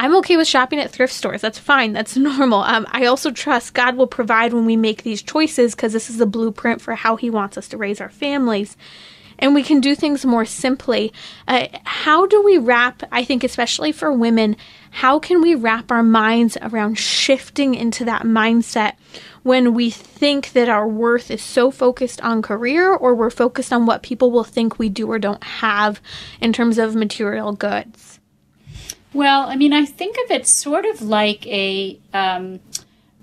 [0.00, 1.42] I'm okay with shopping at thrift stores.
[1.42, 1.92] That's fine.
[1.92, 2.60] That's normal.
[2.60, 6.16] Um, I also trust God will provide when we make these choices because this is
[6.16, 8.78] the blueprint for how He wants us to raise our families.
[9.38, 11.12] And we can do things more simply.
[11.46, 14.56] Uh, how do we wrap, I think, especially for women,
[14.90, 18.94] how can we wrap our minds around shifting into that mindset
[19.42, 23.84] when we think that our worth is so focused on career or we're focused on
[23.84, 26.00] what people will think we do or don't have
[26.40, 28.09] in terms of material goods?
[29.12, 32.60] Well, I mean, I think of it sort of like a, um,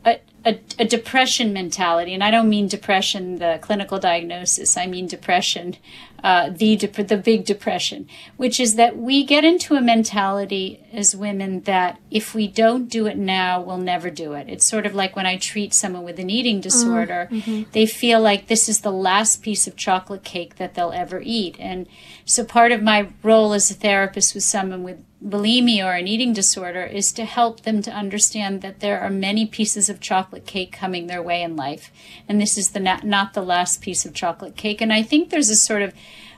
[0.06, 2.14] a, a, a, depression mentality.
[2.14, 4.76] And I don't mean depression, the clinical diagnosis.
[4.76, 5.78] I mean depression,
[6.24, 11.16] uh, the, dep- the big depression, which is that we get into a mentality as
[11.16, 14.50] women that if we don't do it now, we'll never do it.
[14.50, 17.70] It's sort of like when I treat someone with an eating disorder, mm-hmm.
[17.72, 21.56] they feel like this is the last piece of chocolate cake that they'll ever eat.
[21.60, 21.88] And
[22.26, 26.32] so part of my role as a therapist with someone with bulimia or an eating
[26.32, 30.72] disorder is to help them to understand that there are many pieces of chocolate cake
[30.72, 31.92] coming their way in life.
[32.28, 34.80] And this is the not, not the last piece of chocolate cake.
[34.80, 35.94] And i think there's a sort of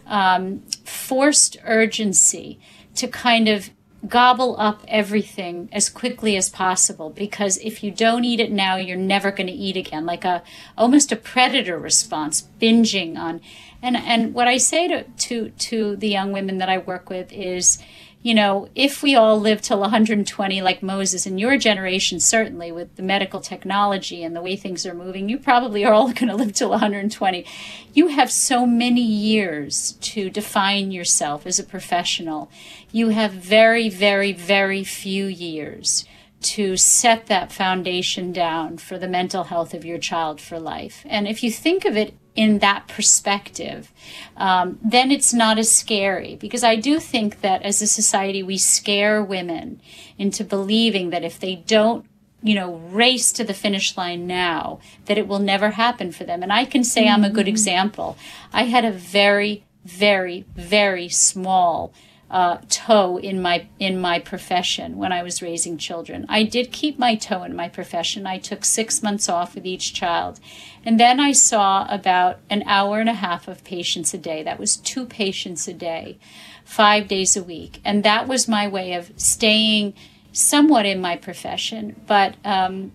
[0.08, 2.60] um, forced urgency
[2.96, 3.70] to kind of
[4.08, 7.10] gobble up everything as quickly as possible.
[7.10, 10.06] Because if you don't eat it now you're never going to eat again.
[10.06, 10.42] Like a
[10.78, 13.42] almost a predator response binging on.
[13.82, 17.32] And and what i say to to to the young women that i work with
[17.34, 17.78] is
[18.22, 22.94] you know, if we all live till 120 like Moses in your generation, certainly with
[22.98, 26.36] the medical technology and the way things are moving, you probably are all going to
[26.36, 27.46] live till 120.
[27.94, 32.52] You have so many years to define yourself as a professional.
[32.92, 36.06] You have very, very, very few years
[36.42, 41.06] to set that foundation down for the mental health of your child for life.
[41.08, 43.92] And if you think of it in that perspective,
[44.38, 46.38] um, then it's not as scary.
[46.38, 49.82] Because I do think that as a society, we scare women
[50.18, 52.06] into believing that if they don't
[52.42, 56.42] you know, race to the finish line now, that it will never happen for them.
[56.42, 57.16] And I can say mm-hmm.
[57.16, 57.50] I'm a good mm-hmm.
[57.50, 58.18] example.
[58.54, 61.92] I had a very, very, very small
[62.30, 66.26] uh, toe in my in my profession when I was raising children.
[66.30, 68.28] I did keep my toe in my profession.
[68.28, 70.40] I took six months off with each child,
[70.86, 74.44] and then I saw about an hour and a half of patients a day.
[74.44, 76.18] That was two patients a day,
[76.64, 79.94] five days a week, and that was my way of staying
[80.32, 82.02] somewhat in my profession.
[82.08, 82.92] But um,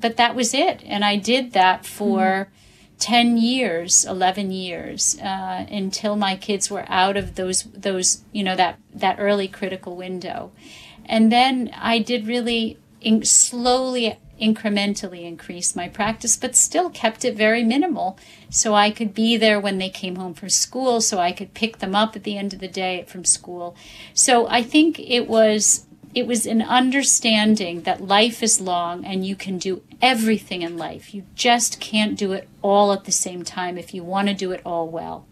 [0.00, 2.20] but that was it, and I did that for.
[2.20, 2.56] Mm-hmm
[2.98, 8.54] 10 years 11 years uh, until my kids were out of those those you know
[8.54, 10.52] that that early critical window
[11.06, 17.36] and then i did really in, slowly incrementally increased my practice, but still kept it
[17.36, 18.18] very minimal.
[18.50, 21.78] So I could be there when they came home from school, so I could pick
[21.78, 23.76] them up at the end of the day from school.
[24.12, 29.34] So I think it was it was an understanding that life is long and you
[29.34, 31.14] can do everything in life.
[31.14, 34.52] You just can't do it all at the same time if you want to do
[34.52, 35.26] it all well.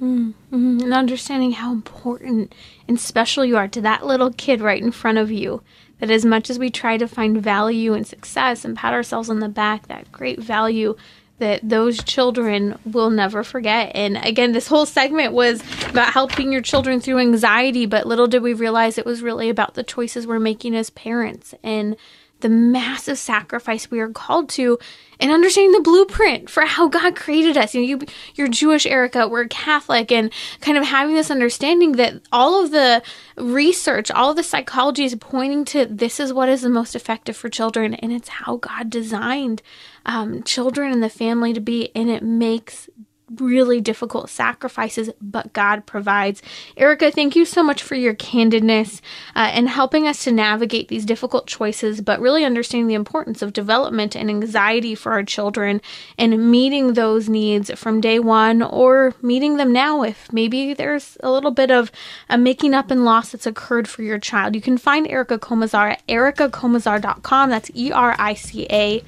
[0.00, 0.80] Mm-hmm.
[0.80, 2.54] And understanding how important
[2.88, 5.62] and special you are to that little kid right in front of you.
[6.02, 9.38] That as much as we try to find value and success and pat ourselves on
[9.38, 10.96] the back, that great value
[11.38, 13.92] that those children will never forget.
[13.94, 18.42] And again, this whole segment was about helping your children through anxiety, but little did
[18.42, 21.96] we realize it was really about the choices we're making as parents and
[22.42, 24.78] the massive sacrifice we are called to
[25.18, 27.74] and understanding the blueprint for how God created us.
[27.74, 28.00] You know, you,
[28.34, 33.02] you're Jewish, Erica, we're Catholic, and kind of having this understanding that all of the
[33.36, 37.36] research, all of the psychology is pointing to this is what is the most effective
[37.36, 39.62] for children, and it's how God designed
[40.04, 42.90] um, children and the family to be, and it makes
[43.38, 46.42] really difficult sacrifices, but God provides.
[46.76, 49.00] Erica, thank you so much for your candidness
[49.34, 53.52] uh, and helping us to navigate these difficult choices, but really understanding the importance of
[53.52, 55.80] development and anxiety for our children
[56.18, 61.30] and meeting those needs from day one or meeting them now if maybe there's a
[61.30, 61.90] little bit of
[62.28, 64.54] a making up and loss that's occurred for your child.
[64.54, 67.50] You can find Erica Komisar at ericakomisar.com.
[67.50, 69.02] That's E R I C A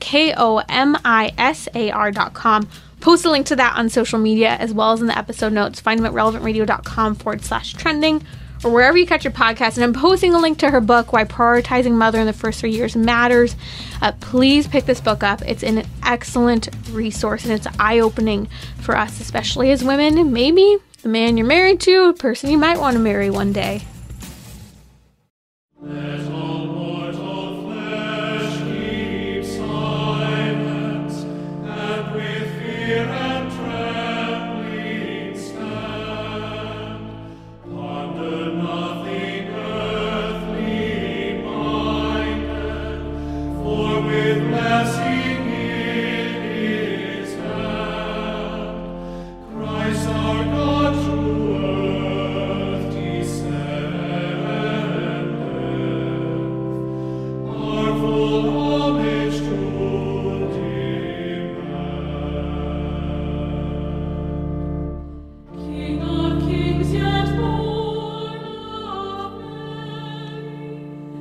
[0.00, 2.68] K O M I S A R.com
[3.00, 5.80] post a link to that on social media as well as in the episode notes.
[5.80, 8.24] Find them at relevantradio.com forward slash trending
[8.62, 9.76] or wherever you catch your podcast.
[9.76, 12.72] And I'm posting a link to her book, Why Prioritizing Mother in the First Three
[12.72, 13.56] Years Matters.
[14.02, 15.42] Uh, please pick this book up.
[15.42, 18.48] It's an excellent resource and it's eye opening
[18.80, 20.32] for us, especially as women.
[20.32, 23.82] Maybe the man you're married to, a person you might want to marry one day.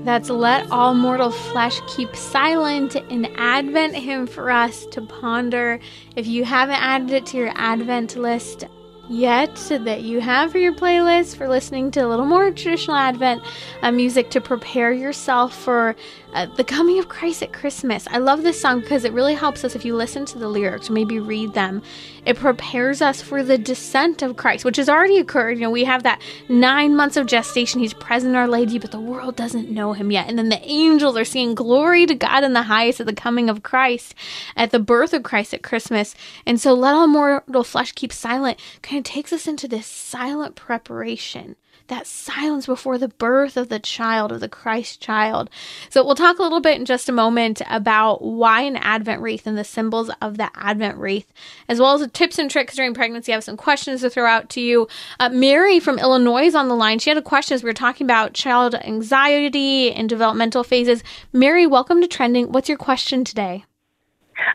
[0.10, 5.80] That's Let All Mortal Flesh Keep Silent, an Advent hymn for us to ponder.
[6.16, 8.66] If you haven't added it to your Advent list,
[9.07, 13.43] yet that you have for your playlist for listening to a little more traditional Advent
[13.84, 15.95] uh, music to prepare yourself for
[16.34, 18.07] uh, the coming of Christ at Christmas.
[18.11, 20.89] I love this song because it really helps us if you listen to the lyrics
[20.89, 21.82] or maybe read them.
[22.25, 25.57] It prepares us for the descent of Christ, which has already occurred.
[25.57, 27.80] You know, we have that nine months of gestation.
[27.80, 30.27] He's present, Our Lady, but the world doesn't know him yet.
[30.27, 33.49] And then the angels are singing glory to God in the highest at the coming
[33.49, 34.13] of Christ,
[34.55, 36.13] at the birth of Christ at Christmas.
[36.45, 40.55] And so let all mortal flesh keep silent kind of takes us into this silent
[40.55, 41.55] preparation
[41.89, 45.49] that silence before the birth of the child, of the Christ child.
[45.89, 49.45] So we'll talk a little bit in just a moment about why an Advent wreath
[49.45, 51.31] and the symbols of the Advent wreath,
[51.67, 53.31] as well as the tips and tricks during pregnancy.
[53.31, 54.87] I have some questions to throw out to you.
[55.19, 56.99] Uh, Mary from Illinois is on the line.
[56.99, 61.03] She had a question as we were talking about child anxiety and developmental phases.
[61.33, 62.51] Mary, welcome to Trending.
[62.51, 63.65] What's your question today?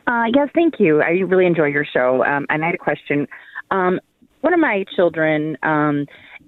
[0.07, 1.03] Uh, yes, thank you.
[1.03, 2.24] I really enjoy your show.
[2.24, 3.26] Um, and I had a question.
[3.70, 4.01] Um,
[4.41, 6.07] one of my children, um,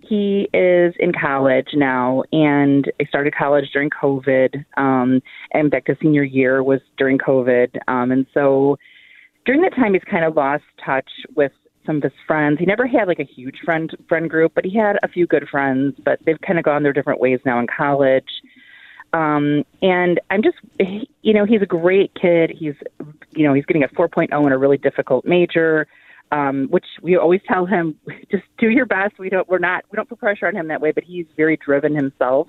[0.08, 4.64] he is in college now, and I started college during COVID.
[4.76, 8.78] Um, and fact, senior year was during COVID, um, and so
[9.44, 11.52] during that time, he's kind of lost touch with
[11.86, 12.58] some of his friends.
[12.58, 15.48] He never had like a huge friend friend group, but he had a few good
[15.48, 15.94] friends.
[16.04, 18.42] But they've kind of gone their different ways now in college.
[19.12, 20.56] Um, and I'm just,
[21.22, 22.50] you know, he's a great kid.
[22.50, 22.74] He's,
[23.30, 25.86] you know, he's getting a 4.0 in a really difficult major
[26.32, 27.98] um, which we always tell him,
[28.30, 29.18] just do your best.
[29.18, 31.56] We don't, we're not, we don't put pressure on him that way, but he's very
[31.56, 32.48] driven himself.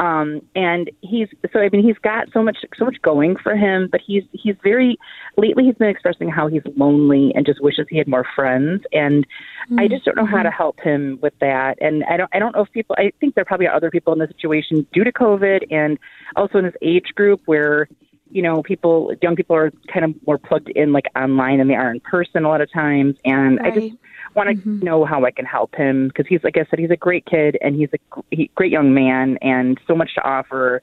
[0.00, 3.88] Um, and he's, so, I mean, he's got so much, so much going for him,
[3.90, 4.98] but he's, he's very,
[5.36, 8.82] lately he's been expressing how he's lonely and just wishes he had more friends.
[8.92, 9.78] And mm-hmm.
[9.78, 11.78] I just don't know how to help him with that.
[11.80, 14.12] And I don't, I don't know if people, I think there probably are other people
[14.12, 15.98] in this situation due to COVID and
[16.34, 17.88] also in this age group where,
[18.30, 21.74] you know, people, young people are kind of more plugged in like online than they
[21.74, 23.16] are in person a lot of times.
[23.24, 23.72] And right.
[23.72, 23.96] I just
[24.34, 24.80] want to mm-hmm.
[24.80, 27.56] know how I can help him because he's, like I said, he's a great kid
[27.60, 30.82] and he's a he, great young man and so much to offer.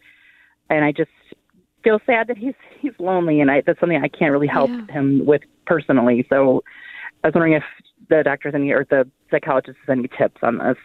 [0.69, 1.11] And I just,
[1.83, 4.85] feel sad that he's he's lonely, and I, that's something I can't really help Yeah.
[4.87, 6.25] him with personally.
[6.29, 6.63] So
[7.23, 7.63] I was wondering if
[8.09, 10.77] the doctor has any or the psychologist has any tips on this.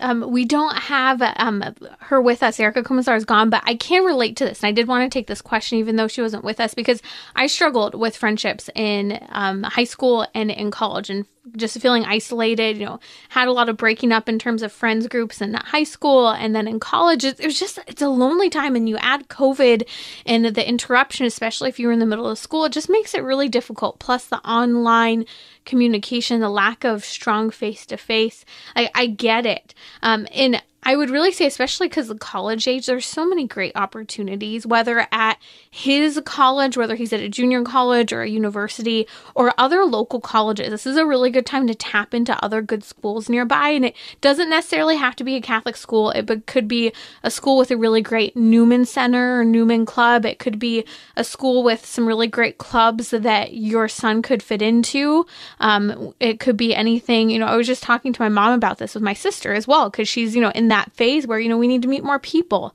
[0.00, 1.62] Um, we don't have um,
[2.00, 2.58] her with us.
[2.58, 4.62] Erica Komisar is gone, but I can relate to this.
[4.62, 7.02] And I did want to take this question, even though she wasn't with us, because
[7.36, 11.26] I struggled with friendships in um, high school and in college and
[11.56, 15.08] just feeling isolated, you know, had a lot of breaking up in terms of friends
[15.08, 17.24] groups in high school and then in college.
[17.24, 18.76] It, it was just, it's a lonely time.
[18.76, 19.88] And you add COVID
[20.24, 23.24] and the interruption, especially if you're in the middle of school, it just makes it
[23.24, 23.98] really difficult.
[23.98, 25.26] Plus the online
[25.64, 28.44] communication, the lack of strong face to face.
[28.76, 29.74] I I get it.
[30.02, 33.72] Um, and I would really say, especially because the college age, there's so many great
[33.76, 35.38] opportunities, whether at
[35.70, 39.06] his college, whether he's at a junior college or a university
[39.36, 40.70] or other local colleges.
[40.70, 43.68] This is a really good time to tap into other good schools nearby.
[43.68, 47.58] And it doesn't necessarily have to be a Catholic school, it could be a school
[47.58, 50.26] with a really great Newman Center or Newman Club.
[50.26, 50.84] It could be
[51.16, 55.26] a school with some really great clubs that your son could fit into.
[55.60, 58.78] Um, it could be anything, you know, I was just talking to my mom about
[58.78, 61.48] this with my sister as well, because she's, you know, in that phase where, you
[61.48, 62.74] know, we need to meet more people.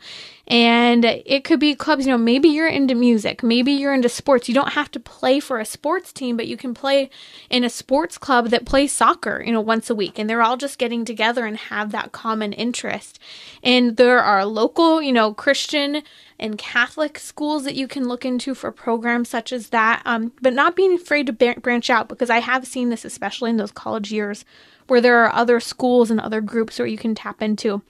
[0.49, 4.47] And it could be clubs, you know, maybe you're into music, maybe you're into sports.
[4.47, 7.09] You don't have to play for a sports team, but you can play
[7.49, 10.17] in a sports club that plays soccer, you know, once a week.
[10.17, 13.19] And they're all just getting together and have that common interest.
[13.61, 16.01] And there are local, you know, Christian
[16.39, 20.01] and Catholic schools that you can look into for programs such as that.
[20.05, 23.57] Um, but not being afraid to branch out because I have seen this, especially in
[23.57, 24.45] those college years,
[24.87, 27.81] where there are other schools and other groups where you can tap into.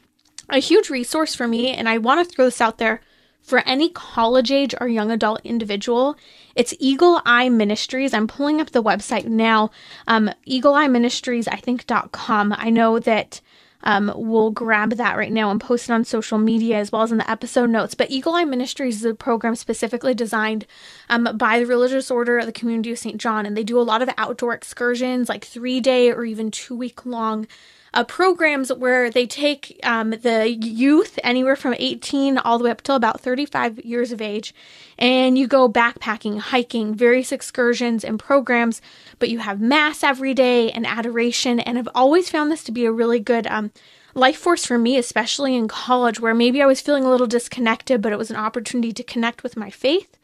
[0.50, 3.02] A huge resource for me, and I want to throw this out there
[3.42, 6.18] for any college age or young adult individual.
[6.56, 8.14] It's Eagle Eye Ministries.
[8.14, 9.72] I'm pulling up the website now.
[10.08, 12.54] Um, Eagle Eye Ministries, I think, .com.
[12.58, 13.40] I know that
[13.88, 17.12] um, we'll grab that right now and post it on social media as well as
[17.14, 17.96] in the episode notes.
[17.96, 20.68] But Eagle Eye Ministries is a program specifically designed
[21.10, 23.16] um, by the Religious Order of the Community of St.
[23.16, 26.76] John, and they do a lot of outdoor excursions, like three day or even two
[26.76, 27.48] week long
[27.94, 32.82] uh, programs where they take um, the youth anywhere from 18 all the way up
[32.82, 34.54] till about 35 years of age
[34.98, 38.82] and you go backpacking hiking various excursions and programs
[39.20, 42.86] but you have mass every day and adoration and i've always found this to be
[42.86, 43.72] a really good um,
[44.14, 48.02] life force for me especially in college where maybe i was feeling a little disconnected
[48.02, 50.18] but it was an opportunity to connect with my faith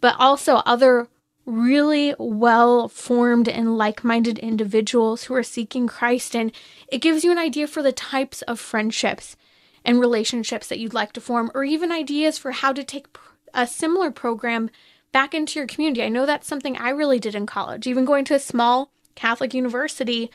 [0.00, 1.08] but also other
[1.48, 6.36] really well formed and like minded individuals who are seeking Christ.
[6.36, 6.52] And
[6.88, 9.36] it gives you an idea for the types of friendships
[9.84, 13.06] and relationships that you'd like to form, or even ideas for how to take
[13.54, 14.70] a similar program
[15.12, 16.02] back into your community.
[16.02, 17.86] I know that's something I really did in college.
[17.86, 20.30] Even going to a small Catholic university,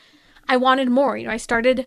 [0.48, 1.16] I wanted more.
[1.16, 1.86] You know, I started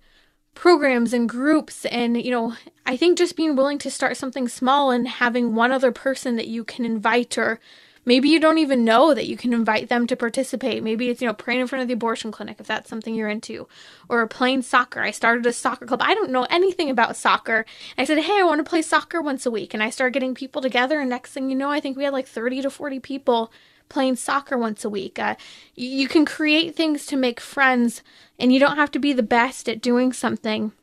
[0.57, 4.89] programs and groups and you know i think just being willing to start something small
[4.89, 7.59] and having one other person that you can invite or
[8.07, 11.27] maybe you don't even know that you can invite them to participate maybe it's you
[11.27, 13.67] know praying in front of the abortion clinic if that's something you're into
[14.09, 17.65] or playing soccer i started a soccer club i don't know anything about soccer
[17.97, 20.33] i said hey i want to play soccer once a week and i started getting
[20.33, 22.99] people together and next thing you know i think we had like 30 to 40
[23.01, 23.51] people
[23.89, 25.17] playing soccer once a week.
[25.17, 25.35] Uh,
[25.73, 28.03] you can create things to make friends,
[28.37, 30.73] and you don't have to be the best at doing something.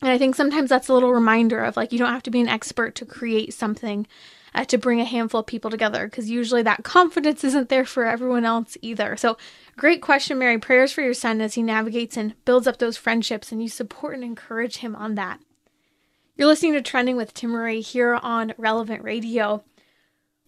[0.00, 2.40] And I think sometimes that's a little reminder of like, you don't have to be
[2.40, 4.06] an expert to create something.
[4.54, 8.04] Uh, to bring a handful of people together because usually that confidence isn't there for
[8.04, 9.16] everyone else either.
[9.16, 9.38] So,
[9.78, 10.58] great question, Mary.
[10.58, 14.14] Prayers for your son as he navigates and builds up those friendships, and you support
[14.14, 15.40] and encourage him on that.
[16.36, 19.64] You're listening to Trending with Timmerie here on Relevant Radio.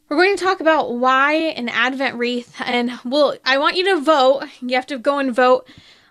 [0.09, 4.01] We're going to talk about why an Advent wreath, and well, I want you to
[4.01, 4.45] vote.
[4.61, 5.67] You have to go and vote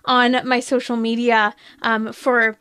[0.05, 2.57] on my social media um, for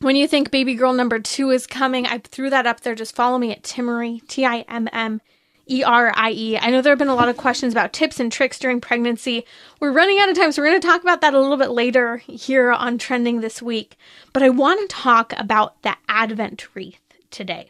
[0.00, 2.06] when you think baby girl number two is coming.
[2.06, 2.94] I threw that up there.
[2.94, 5.20] Just follow me at Timmerie, T I M M
[5.66, 6.58] E R I E.
[6.58, 9.44] I know there have been a lot of questions about tips and tricks during pregnancy.
[9.80, 11.70] We're running out of time, so we're going to talk about that a little bit
[11.70, 13.96] later here on Trending this week.
[14.32, 17.68] But I want to talk about the Advent wreath today.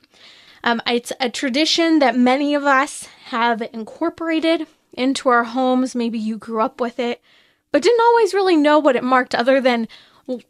[0.64, 5.95] Um, it's a tradition that many of us have incorporated into our homes.
[5.95, 7.20] Maybe you grew up with it,
[7.70, 9.89] but didn't always really know what it marked other than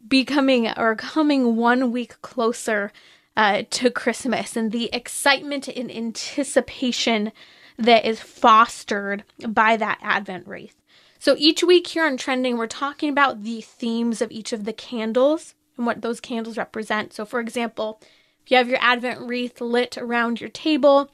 [0.07, 2.93] becoming or coming one week closer
[3.37, 7.33] uh, to Christmas and the excitement and anticipation
[7.79, 10.75] that is fostered by that Advent wreath.
[11.21, 14.73] So each week here on Trending, we're talking about the themes of each of the
[14.73, 17.13] candles and what those candles represent.
[17.13, 18.01] So, for example,
[18.45, 21.11] if you have your Advent wreath lit around your table,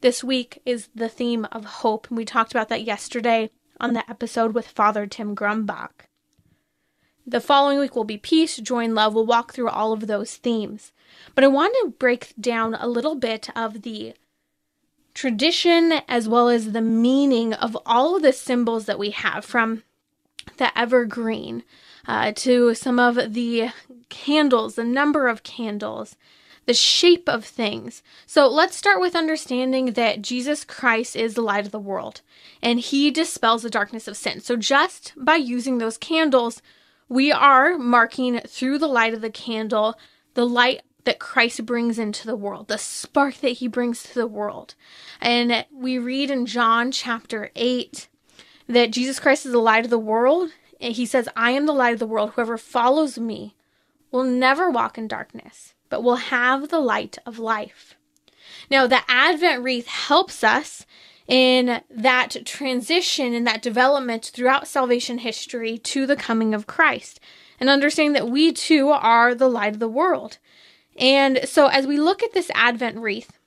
[0.00, 2.08] this week is the theme of hope.
[2.08, 3.50] And we talked about that yesterday
[3.80, 6.06] on the episode with Father Tim Grumbach.
[7.28, 9.12] The following week will be peace, joy, and love.
[9.12, 10.92] We'll walk through all of those themes.
[11.34, 14.14] But I want to break down a little bit of the
[15.12, 19.82] tradition as well as the meaning of all of the symbols that we have from
[20.58, 21.64] the evergreen
[22.06, 23.70] uh, to some of the
[24.08, 26.14] candles, the number of candles,
[26.66, 28.02] the shape of things.
[28.26, 32.20] So let's start with understanding that Jesus Christ is the light of the world
[32.62, 34.40] and he dispels the darkness of sin.
[34.40, 36.62] So just by using those candles,
[37.08, 39.98] we are marking through the light of the candle
[40.34, 44.26] the light that Christ brings into the world, the spark that he brings to the
[44.26, 44.74] world.
[45.20, 48.08] And we read in John chapter 8
[48.68, 50.50] that Jesus Christ is the light of the world.
[50.80, 52.32] And he says, I am the light of the world.
[52.34, 53.54] Whoever follows me
[54.10, 57.94] will never walk in darkness, but will have the light of life.
[58.70, 60.84] Now, the Advent wreath helps us
[61.28, 67.20] in that transition and that development throughout salvation history to the coming of Christ
[67.58, 70.38] and understanding that we too are the light of the world.
[70.98, 73.38] And so as we look at this Advent wreath,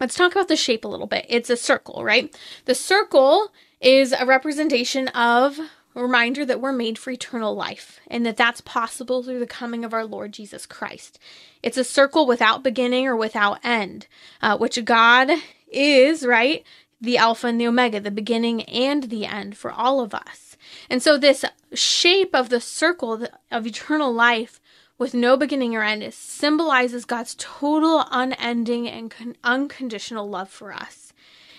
[0.00, 1.26] let's talk about the shape a little bit.
[1.28, 2.34] It's a circle, right?
[2.64, 5.58] The circle is a representation of
[5.94, 9.84] a reminder that we're made for eternal life and that that's possible through the coming
[9.84, 11.18] of our Lord Jesus Christ.
[11.62, 14.06] It's a circle without beginning or without end,
[14.40, 15.30] uh, which God
[15.70, 16.64] is, right?
[17.02, 20.56] The Alpha and the Omega, the beginning and the end for all of us.
[20.88, 21.44] And so, this
[21.74, 24.60] shape of the circle of eternal life
[24.98, 31.12] with no beginning or end symbolizes God's total, unending, and con- unconditional love for us.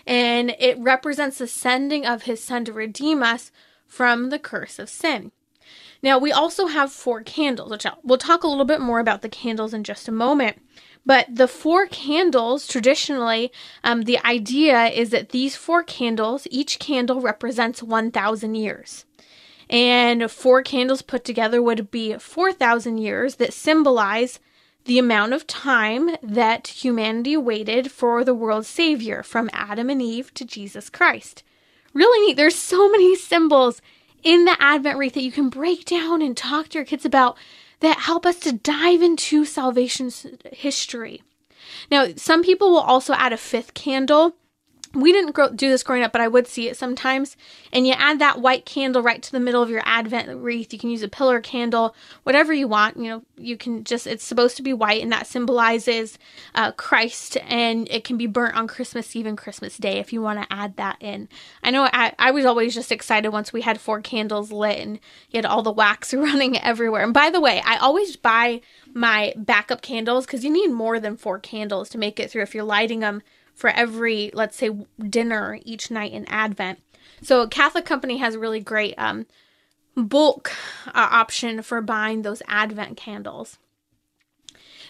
[0.07, 3.51] And it represents the sending of his son to redeem us
[3.85, 5.31] from the curse of sin.
[6.01, 9.21] Now, we also have four candles, which I'll, we'll talk a little bit more about
[9.21, 10.61] the candles in just a moment.
[11.05, 13.51] But the four candles, traditionally,
[13.83, 19.05] um, the idea is that these four candles, each candle represents 1,000 years
[19.69, 24.39] and four candles put together would be 4,000 years that symbolize
[24.85, 30.33] the amount of time that humanity waited for the world's savior from Adam and Eve
[30.33, 31.43] to Jesus Christ.
[31.93, 32.37] Really neat.
[32.37, 33.81] There's so many symbols
[34.23, 37.37] in the Advent wreath that you can break down and talk to your kids about
[37.83, 41.21] that help us to dive into salvation's history.
[41.91, 44.37] Now, some people will also add a fifth candle
[44.93, 47.35] we didn't grow, do this growing up, but I would see it sometimes.
[47.71, 50.71] And you add that white candle right to the middle of your Advent wreath.
[50.71, 52.97] You can use a pillar candle, whatever you want.
[52.97, 56.19] You know, you can just, it's supposed to be white, and that symbolizes
[56.53, 57.37] uh, Christ.
[57.47, 60.53] And it can be burnt on Christmas Eve and Christmas Day if you want to
[60.53, 61.27] add that in.
[61.63, 64.99] I know I, I was always just excited once we had four candles lit and
[65.31, 67.03] you had all the wax running everywhere.
[67.03, 68.61] And by the way, I always buy
[68.93, 72.53] my backup candles because you need more than four candles to make it through if
[72.53, 73.23] you're lighting them
[73.53, 74.71] for every, let's say,
[75.09, 76.79] dinner each night in Advent.
[77.21, 79.25] So Catholic Company has a really great um,
[79.95, 80.51] bulk
[80.87, 83.57] uh, option for buying those Advent candles.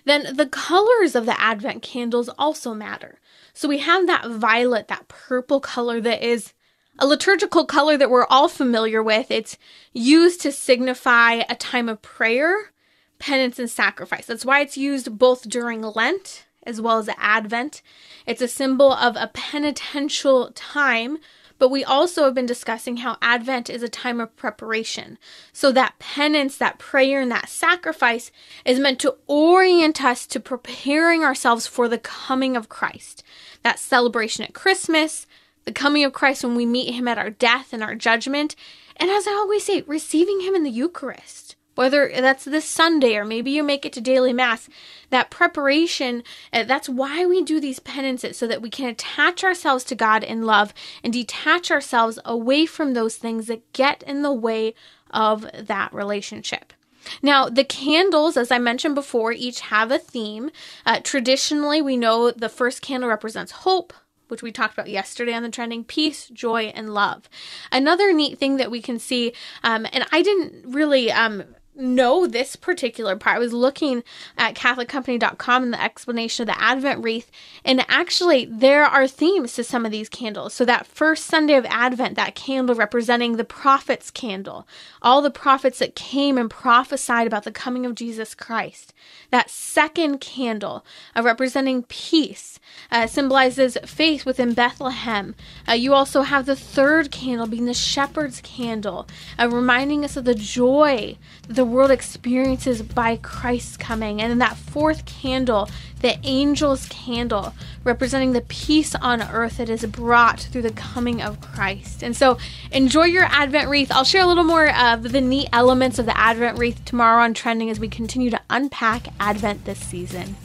[0.05, 3.19] Then the colors of the Advent candles also matter.
[3.53, 6.53] So we have that violet, that purple color that is
[6.99, 9.31] a liturgical color that we're all familiar with.
[9.31, 9.57] It's
[9.93, 12.71] used to signify a time of prayer,
[13.19, 14.25] penance, and sacrifice.
[14.25, 17.81] That's why it's used both during Lent as well as Advent.
[18.25, 21.17] It's a symbol of a penitential time,
[21.59, 25.17] but we also have been discussing how Advent is a time of preparation.
[25.51, 28.31] So that penance, that prayer, and that sacrifice
[28.65, 33.23] is meant to orient us to preparing ourselves for the coming of Christ.
[33.63, 35.25] That celebration at Christmas,
[35.65, 38.55] the coming of Christ when we meet him at our death and our judgment,
[38.97, 43.25] and as I always say, receiving him in the Eucharist whether that's this Sunday or
[43.25, 44.69] maybe you make it to daily mass,
[45.09, 49.83] that preparation, uh, that's why we do these penances so that we can attach ourselves
[49.85, 54.33] to God in love and detach ourselves away from those things that get in the
[54.33, 54.73] way
[55.11, 56.73] of that relationship.
[57.21, 60.51] Now, the candles, as I mentioned before, each have a theme.
[60.85, 63.93] Uh, traditionally, we know the first candle represents hope,
[64.29, 67.29] which we talked about yesterday on the trending peace, joy, and love.
[67.71, 71.43] Another neat thing that we can see, um, and I didn't really um,
[71.75, 73.37] know this particular part.
[73.37, 74.03] I was looking
[74.37, 77.31] at CatholicCompany.com and the explanation of the Advent wreath,
[77.65, 80.53] and actually, there are themes to some of these candles.
[80.53, 84.67] So, that first Sunday of Advent, that candle representing the prophet's candle,
[85.01, 88.93] all the prophets that came and prophesied about the coming of Jesus Christ.
[89.31, 92.59] That second candle, uh, representing peace,
[92.91, 95.35] uh, symbolizes faith within Bethlehem.
[95.67, 99.07] Uh, you also have the third candle being the shepherd's candle,
[99.39, 101.17] uh, reminding us of the joy,
[101.47, 104.21] the the world experiences by Christ's coming.
[104.21, 105.69] And then that fourth candle,
[106.01, 107.53] the angel's candle,
[107.85, 112.03] representing the peace on earth that is brought through the coming of Christ.
[112.03, 112.37] And so
[112.73, 113.93] enjoy your Advent wreath.
[113.93, 117.33] I'll share a little more of the neat elements of the Advent wreath tomorrow on
[117.33, 120.35] Trending as we continue to unpack Advent this season.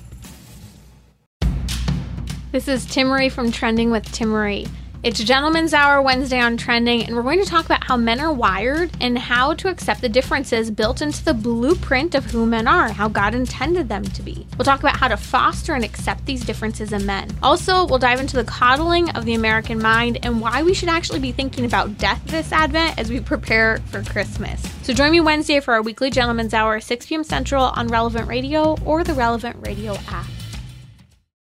[2.52, 4.68] This is Timmerie from Trending with Timmerie.
[5.08, 8.30] It's Gentleman's Hour Wednesday on Trending, and we're going to talk about how men are
[8.30, 12.90] wired and how to accept the differences built into the blueprint of who men are,
[12.90, 14.46] how God intended them to be.
[14.58, 17.30] We'll talk about how to foster and accept these differences in men.
[17.42, 21.20] Also, we'll dive into the coddling of the American mind and why we should actually
[21.20, 24.60] be thinking about death this Advent as we prepare for Christmas.
[24.82, 27.24] So join me Wednesday for our weekly Gentleman's Hour, 6 p.m.
[27.24, 30.26] Central on Relevant Radio or the Relevant Radio app.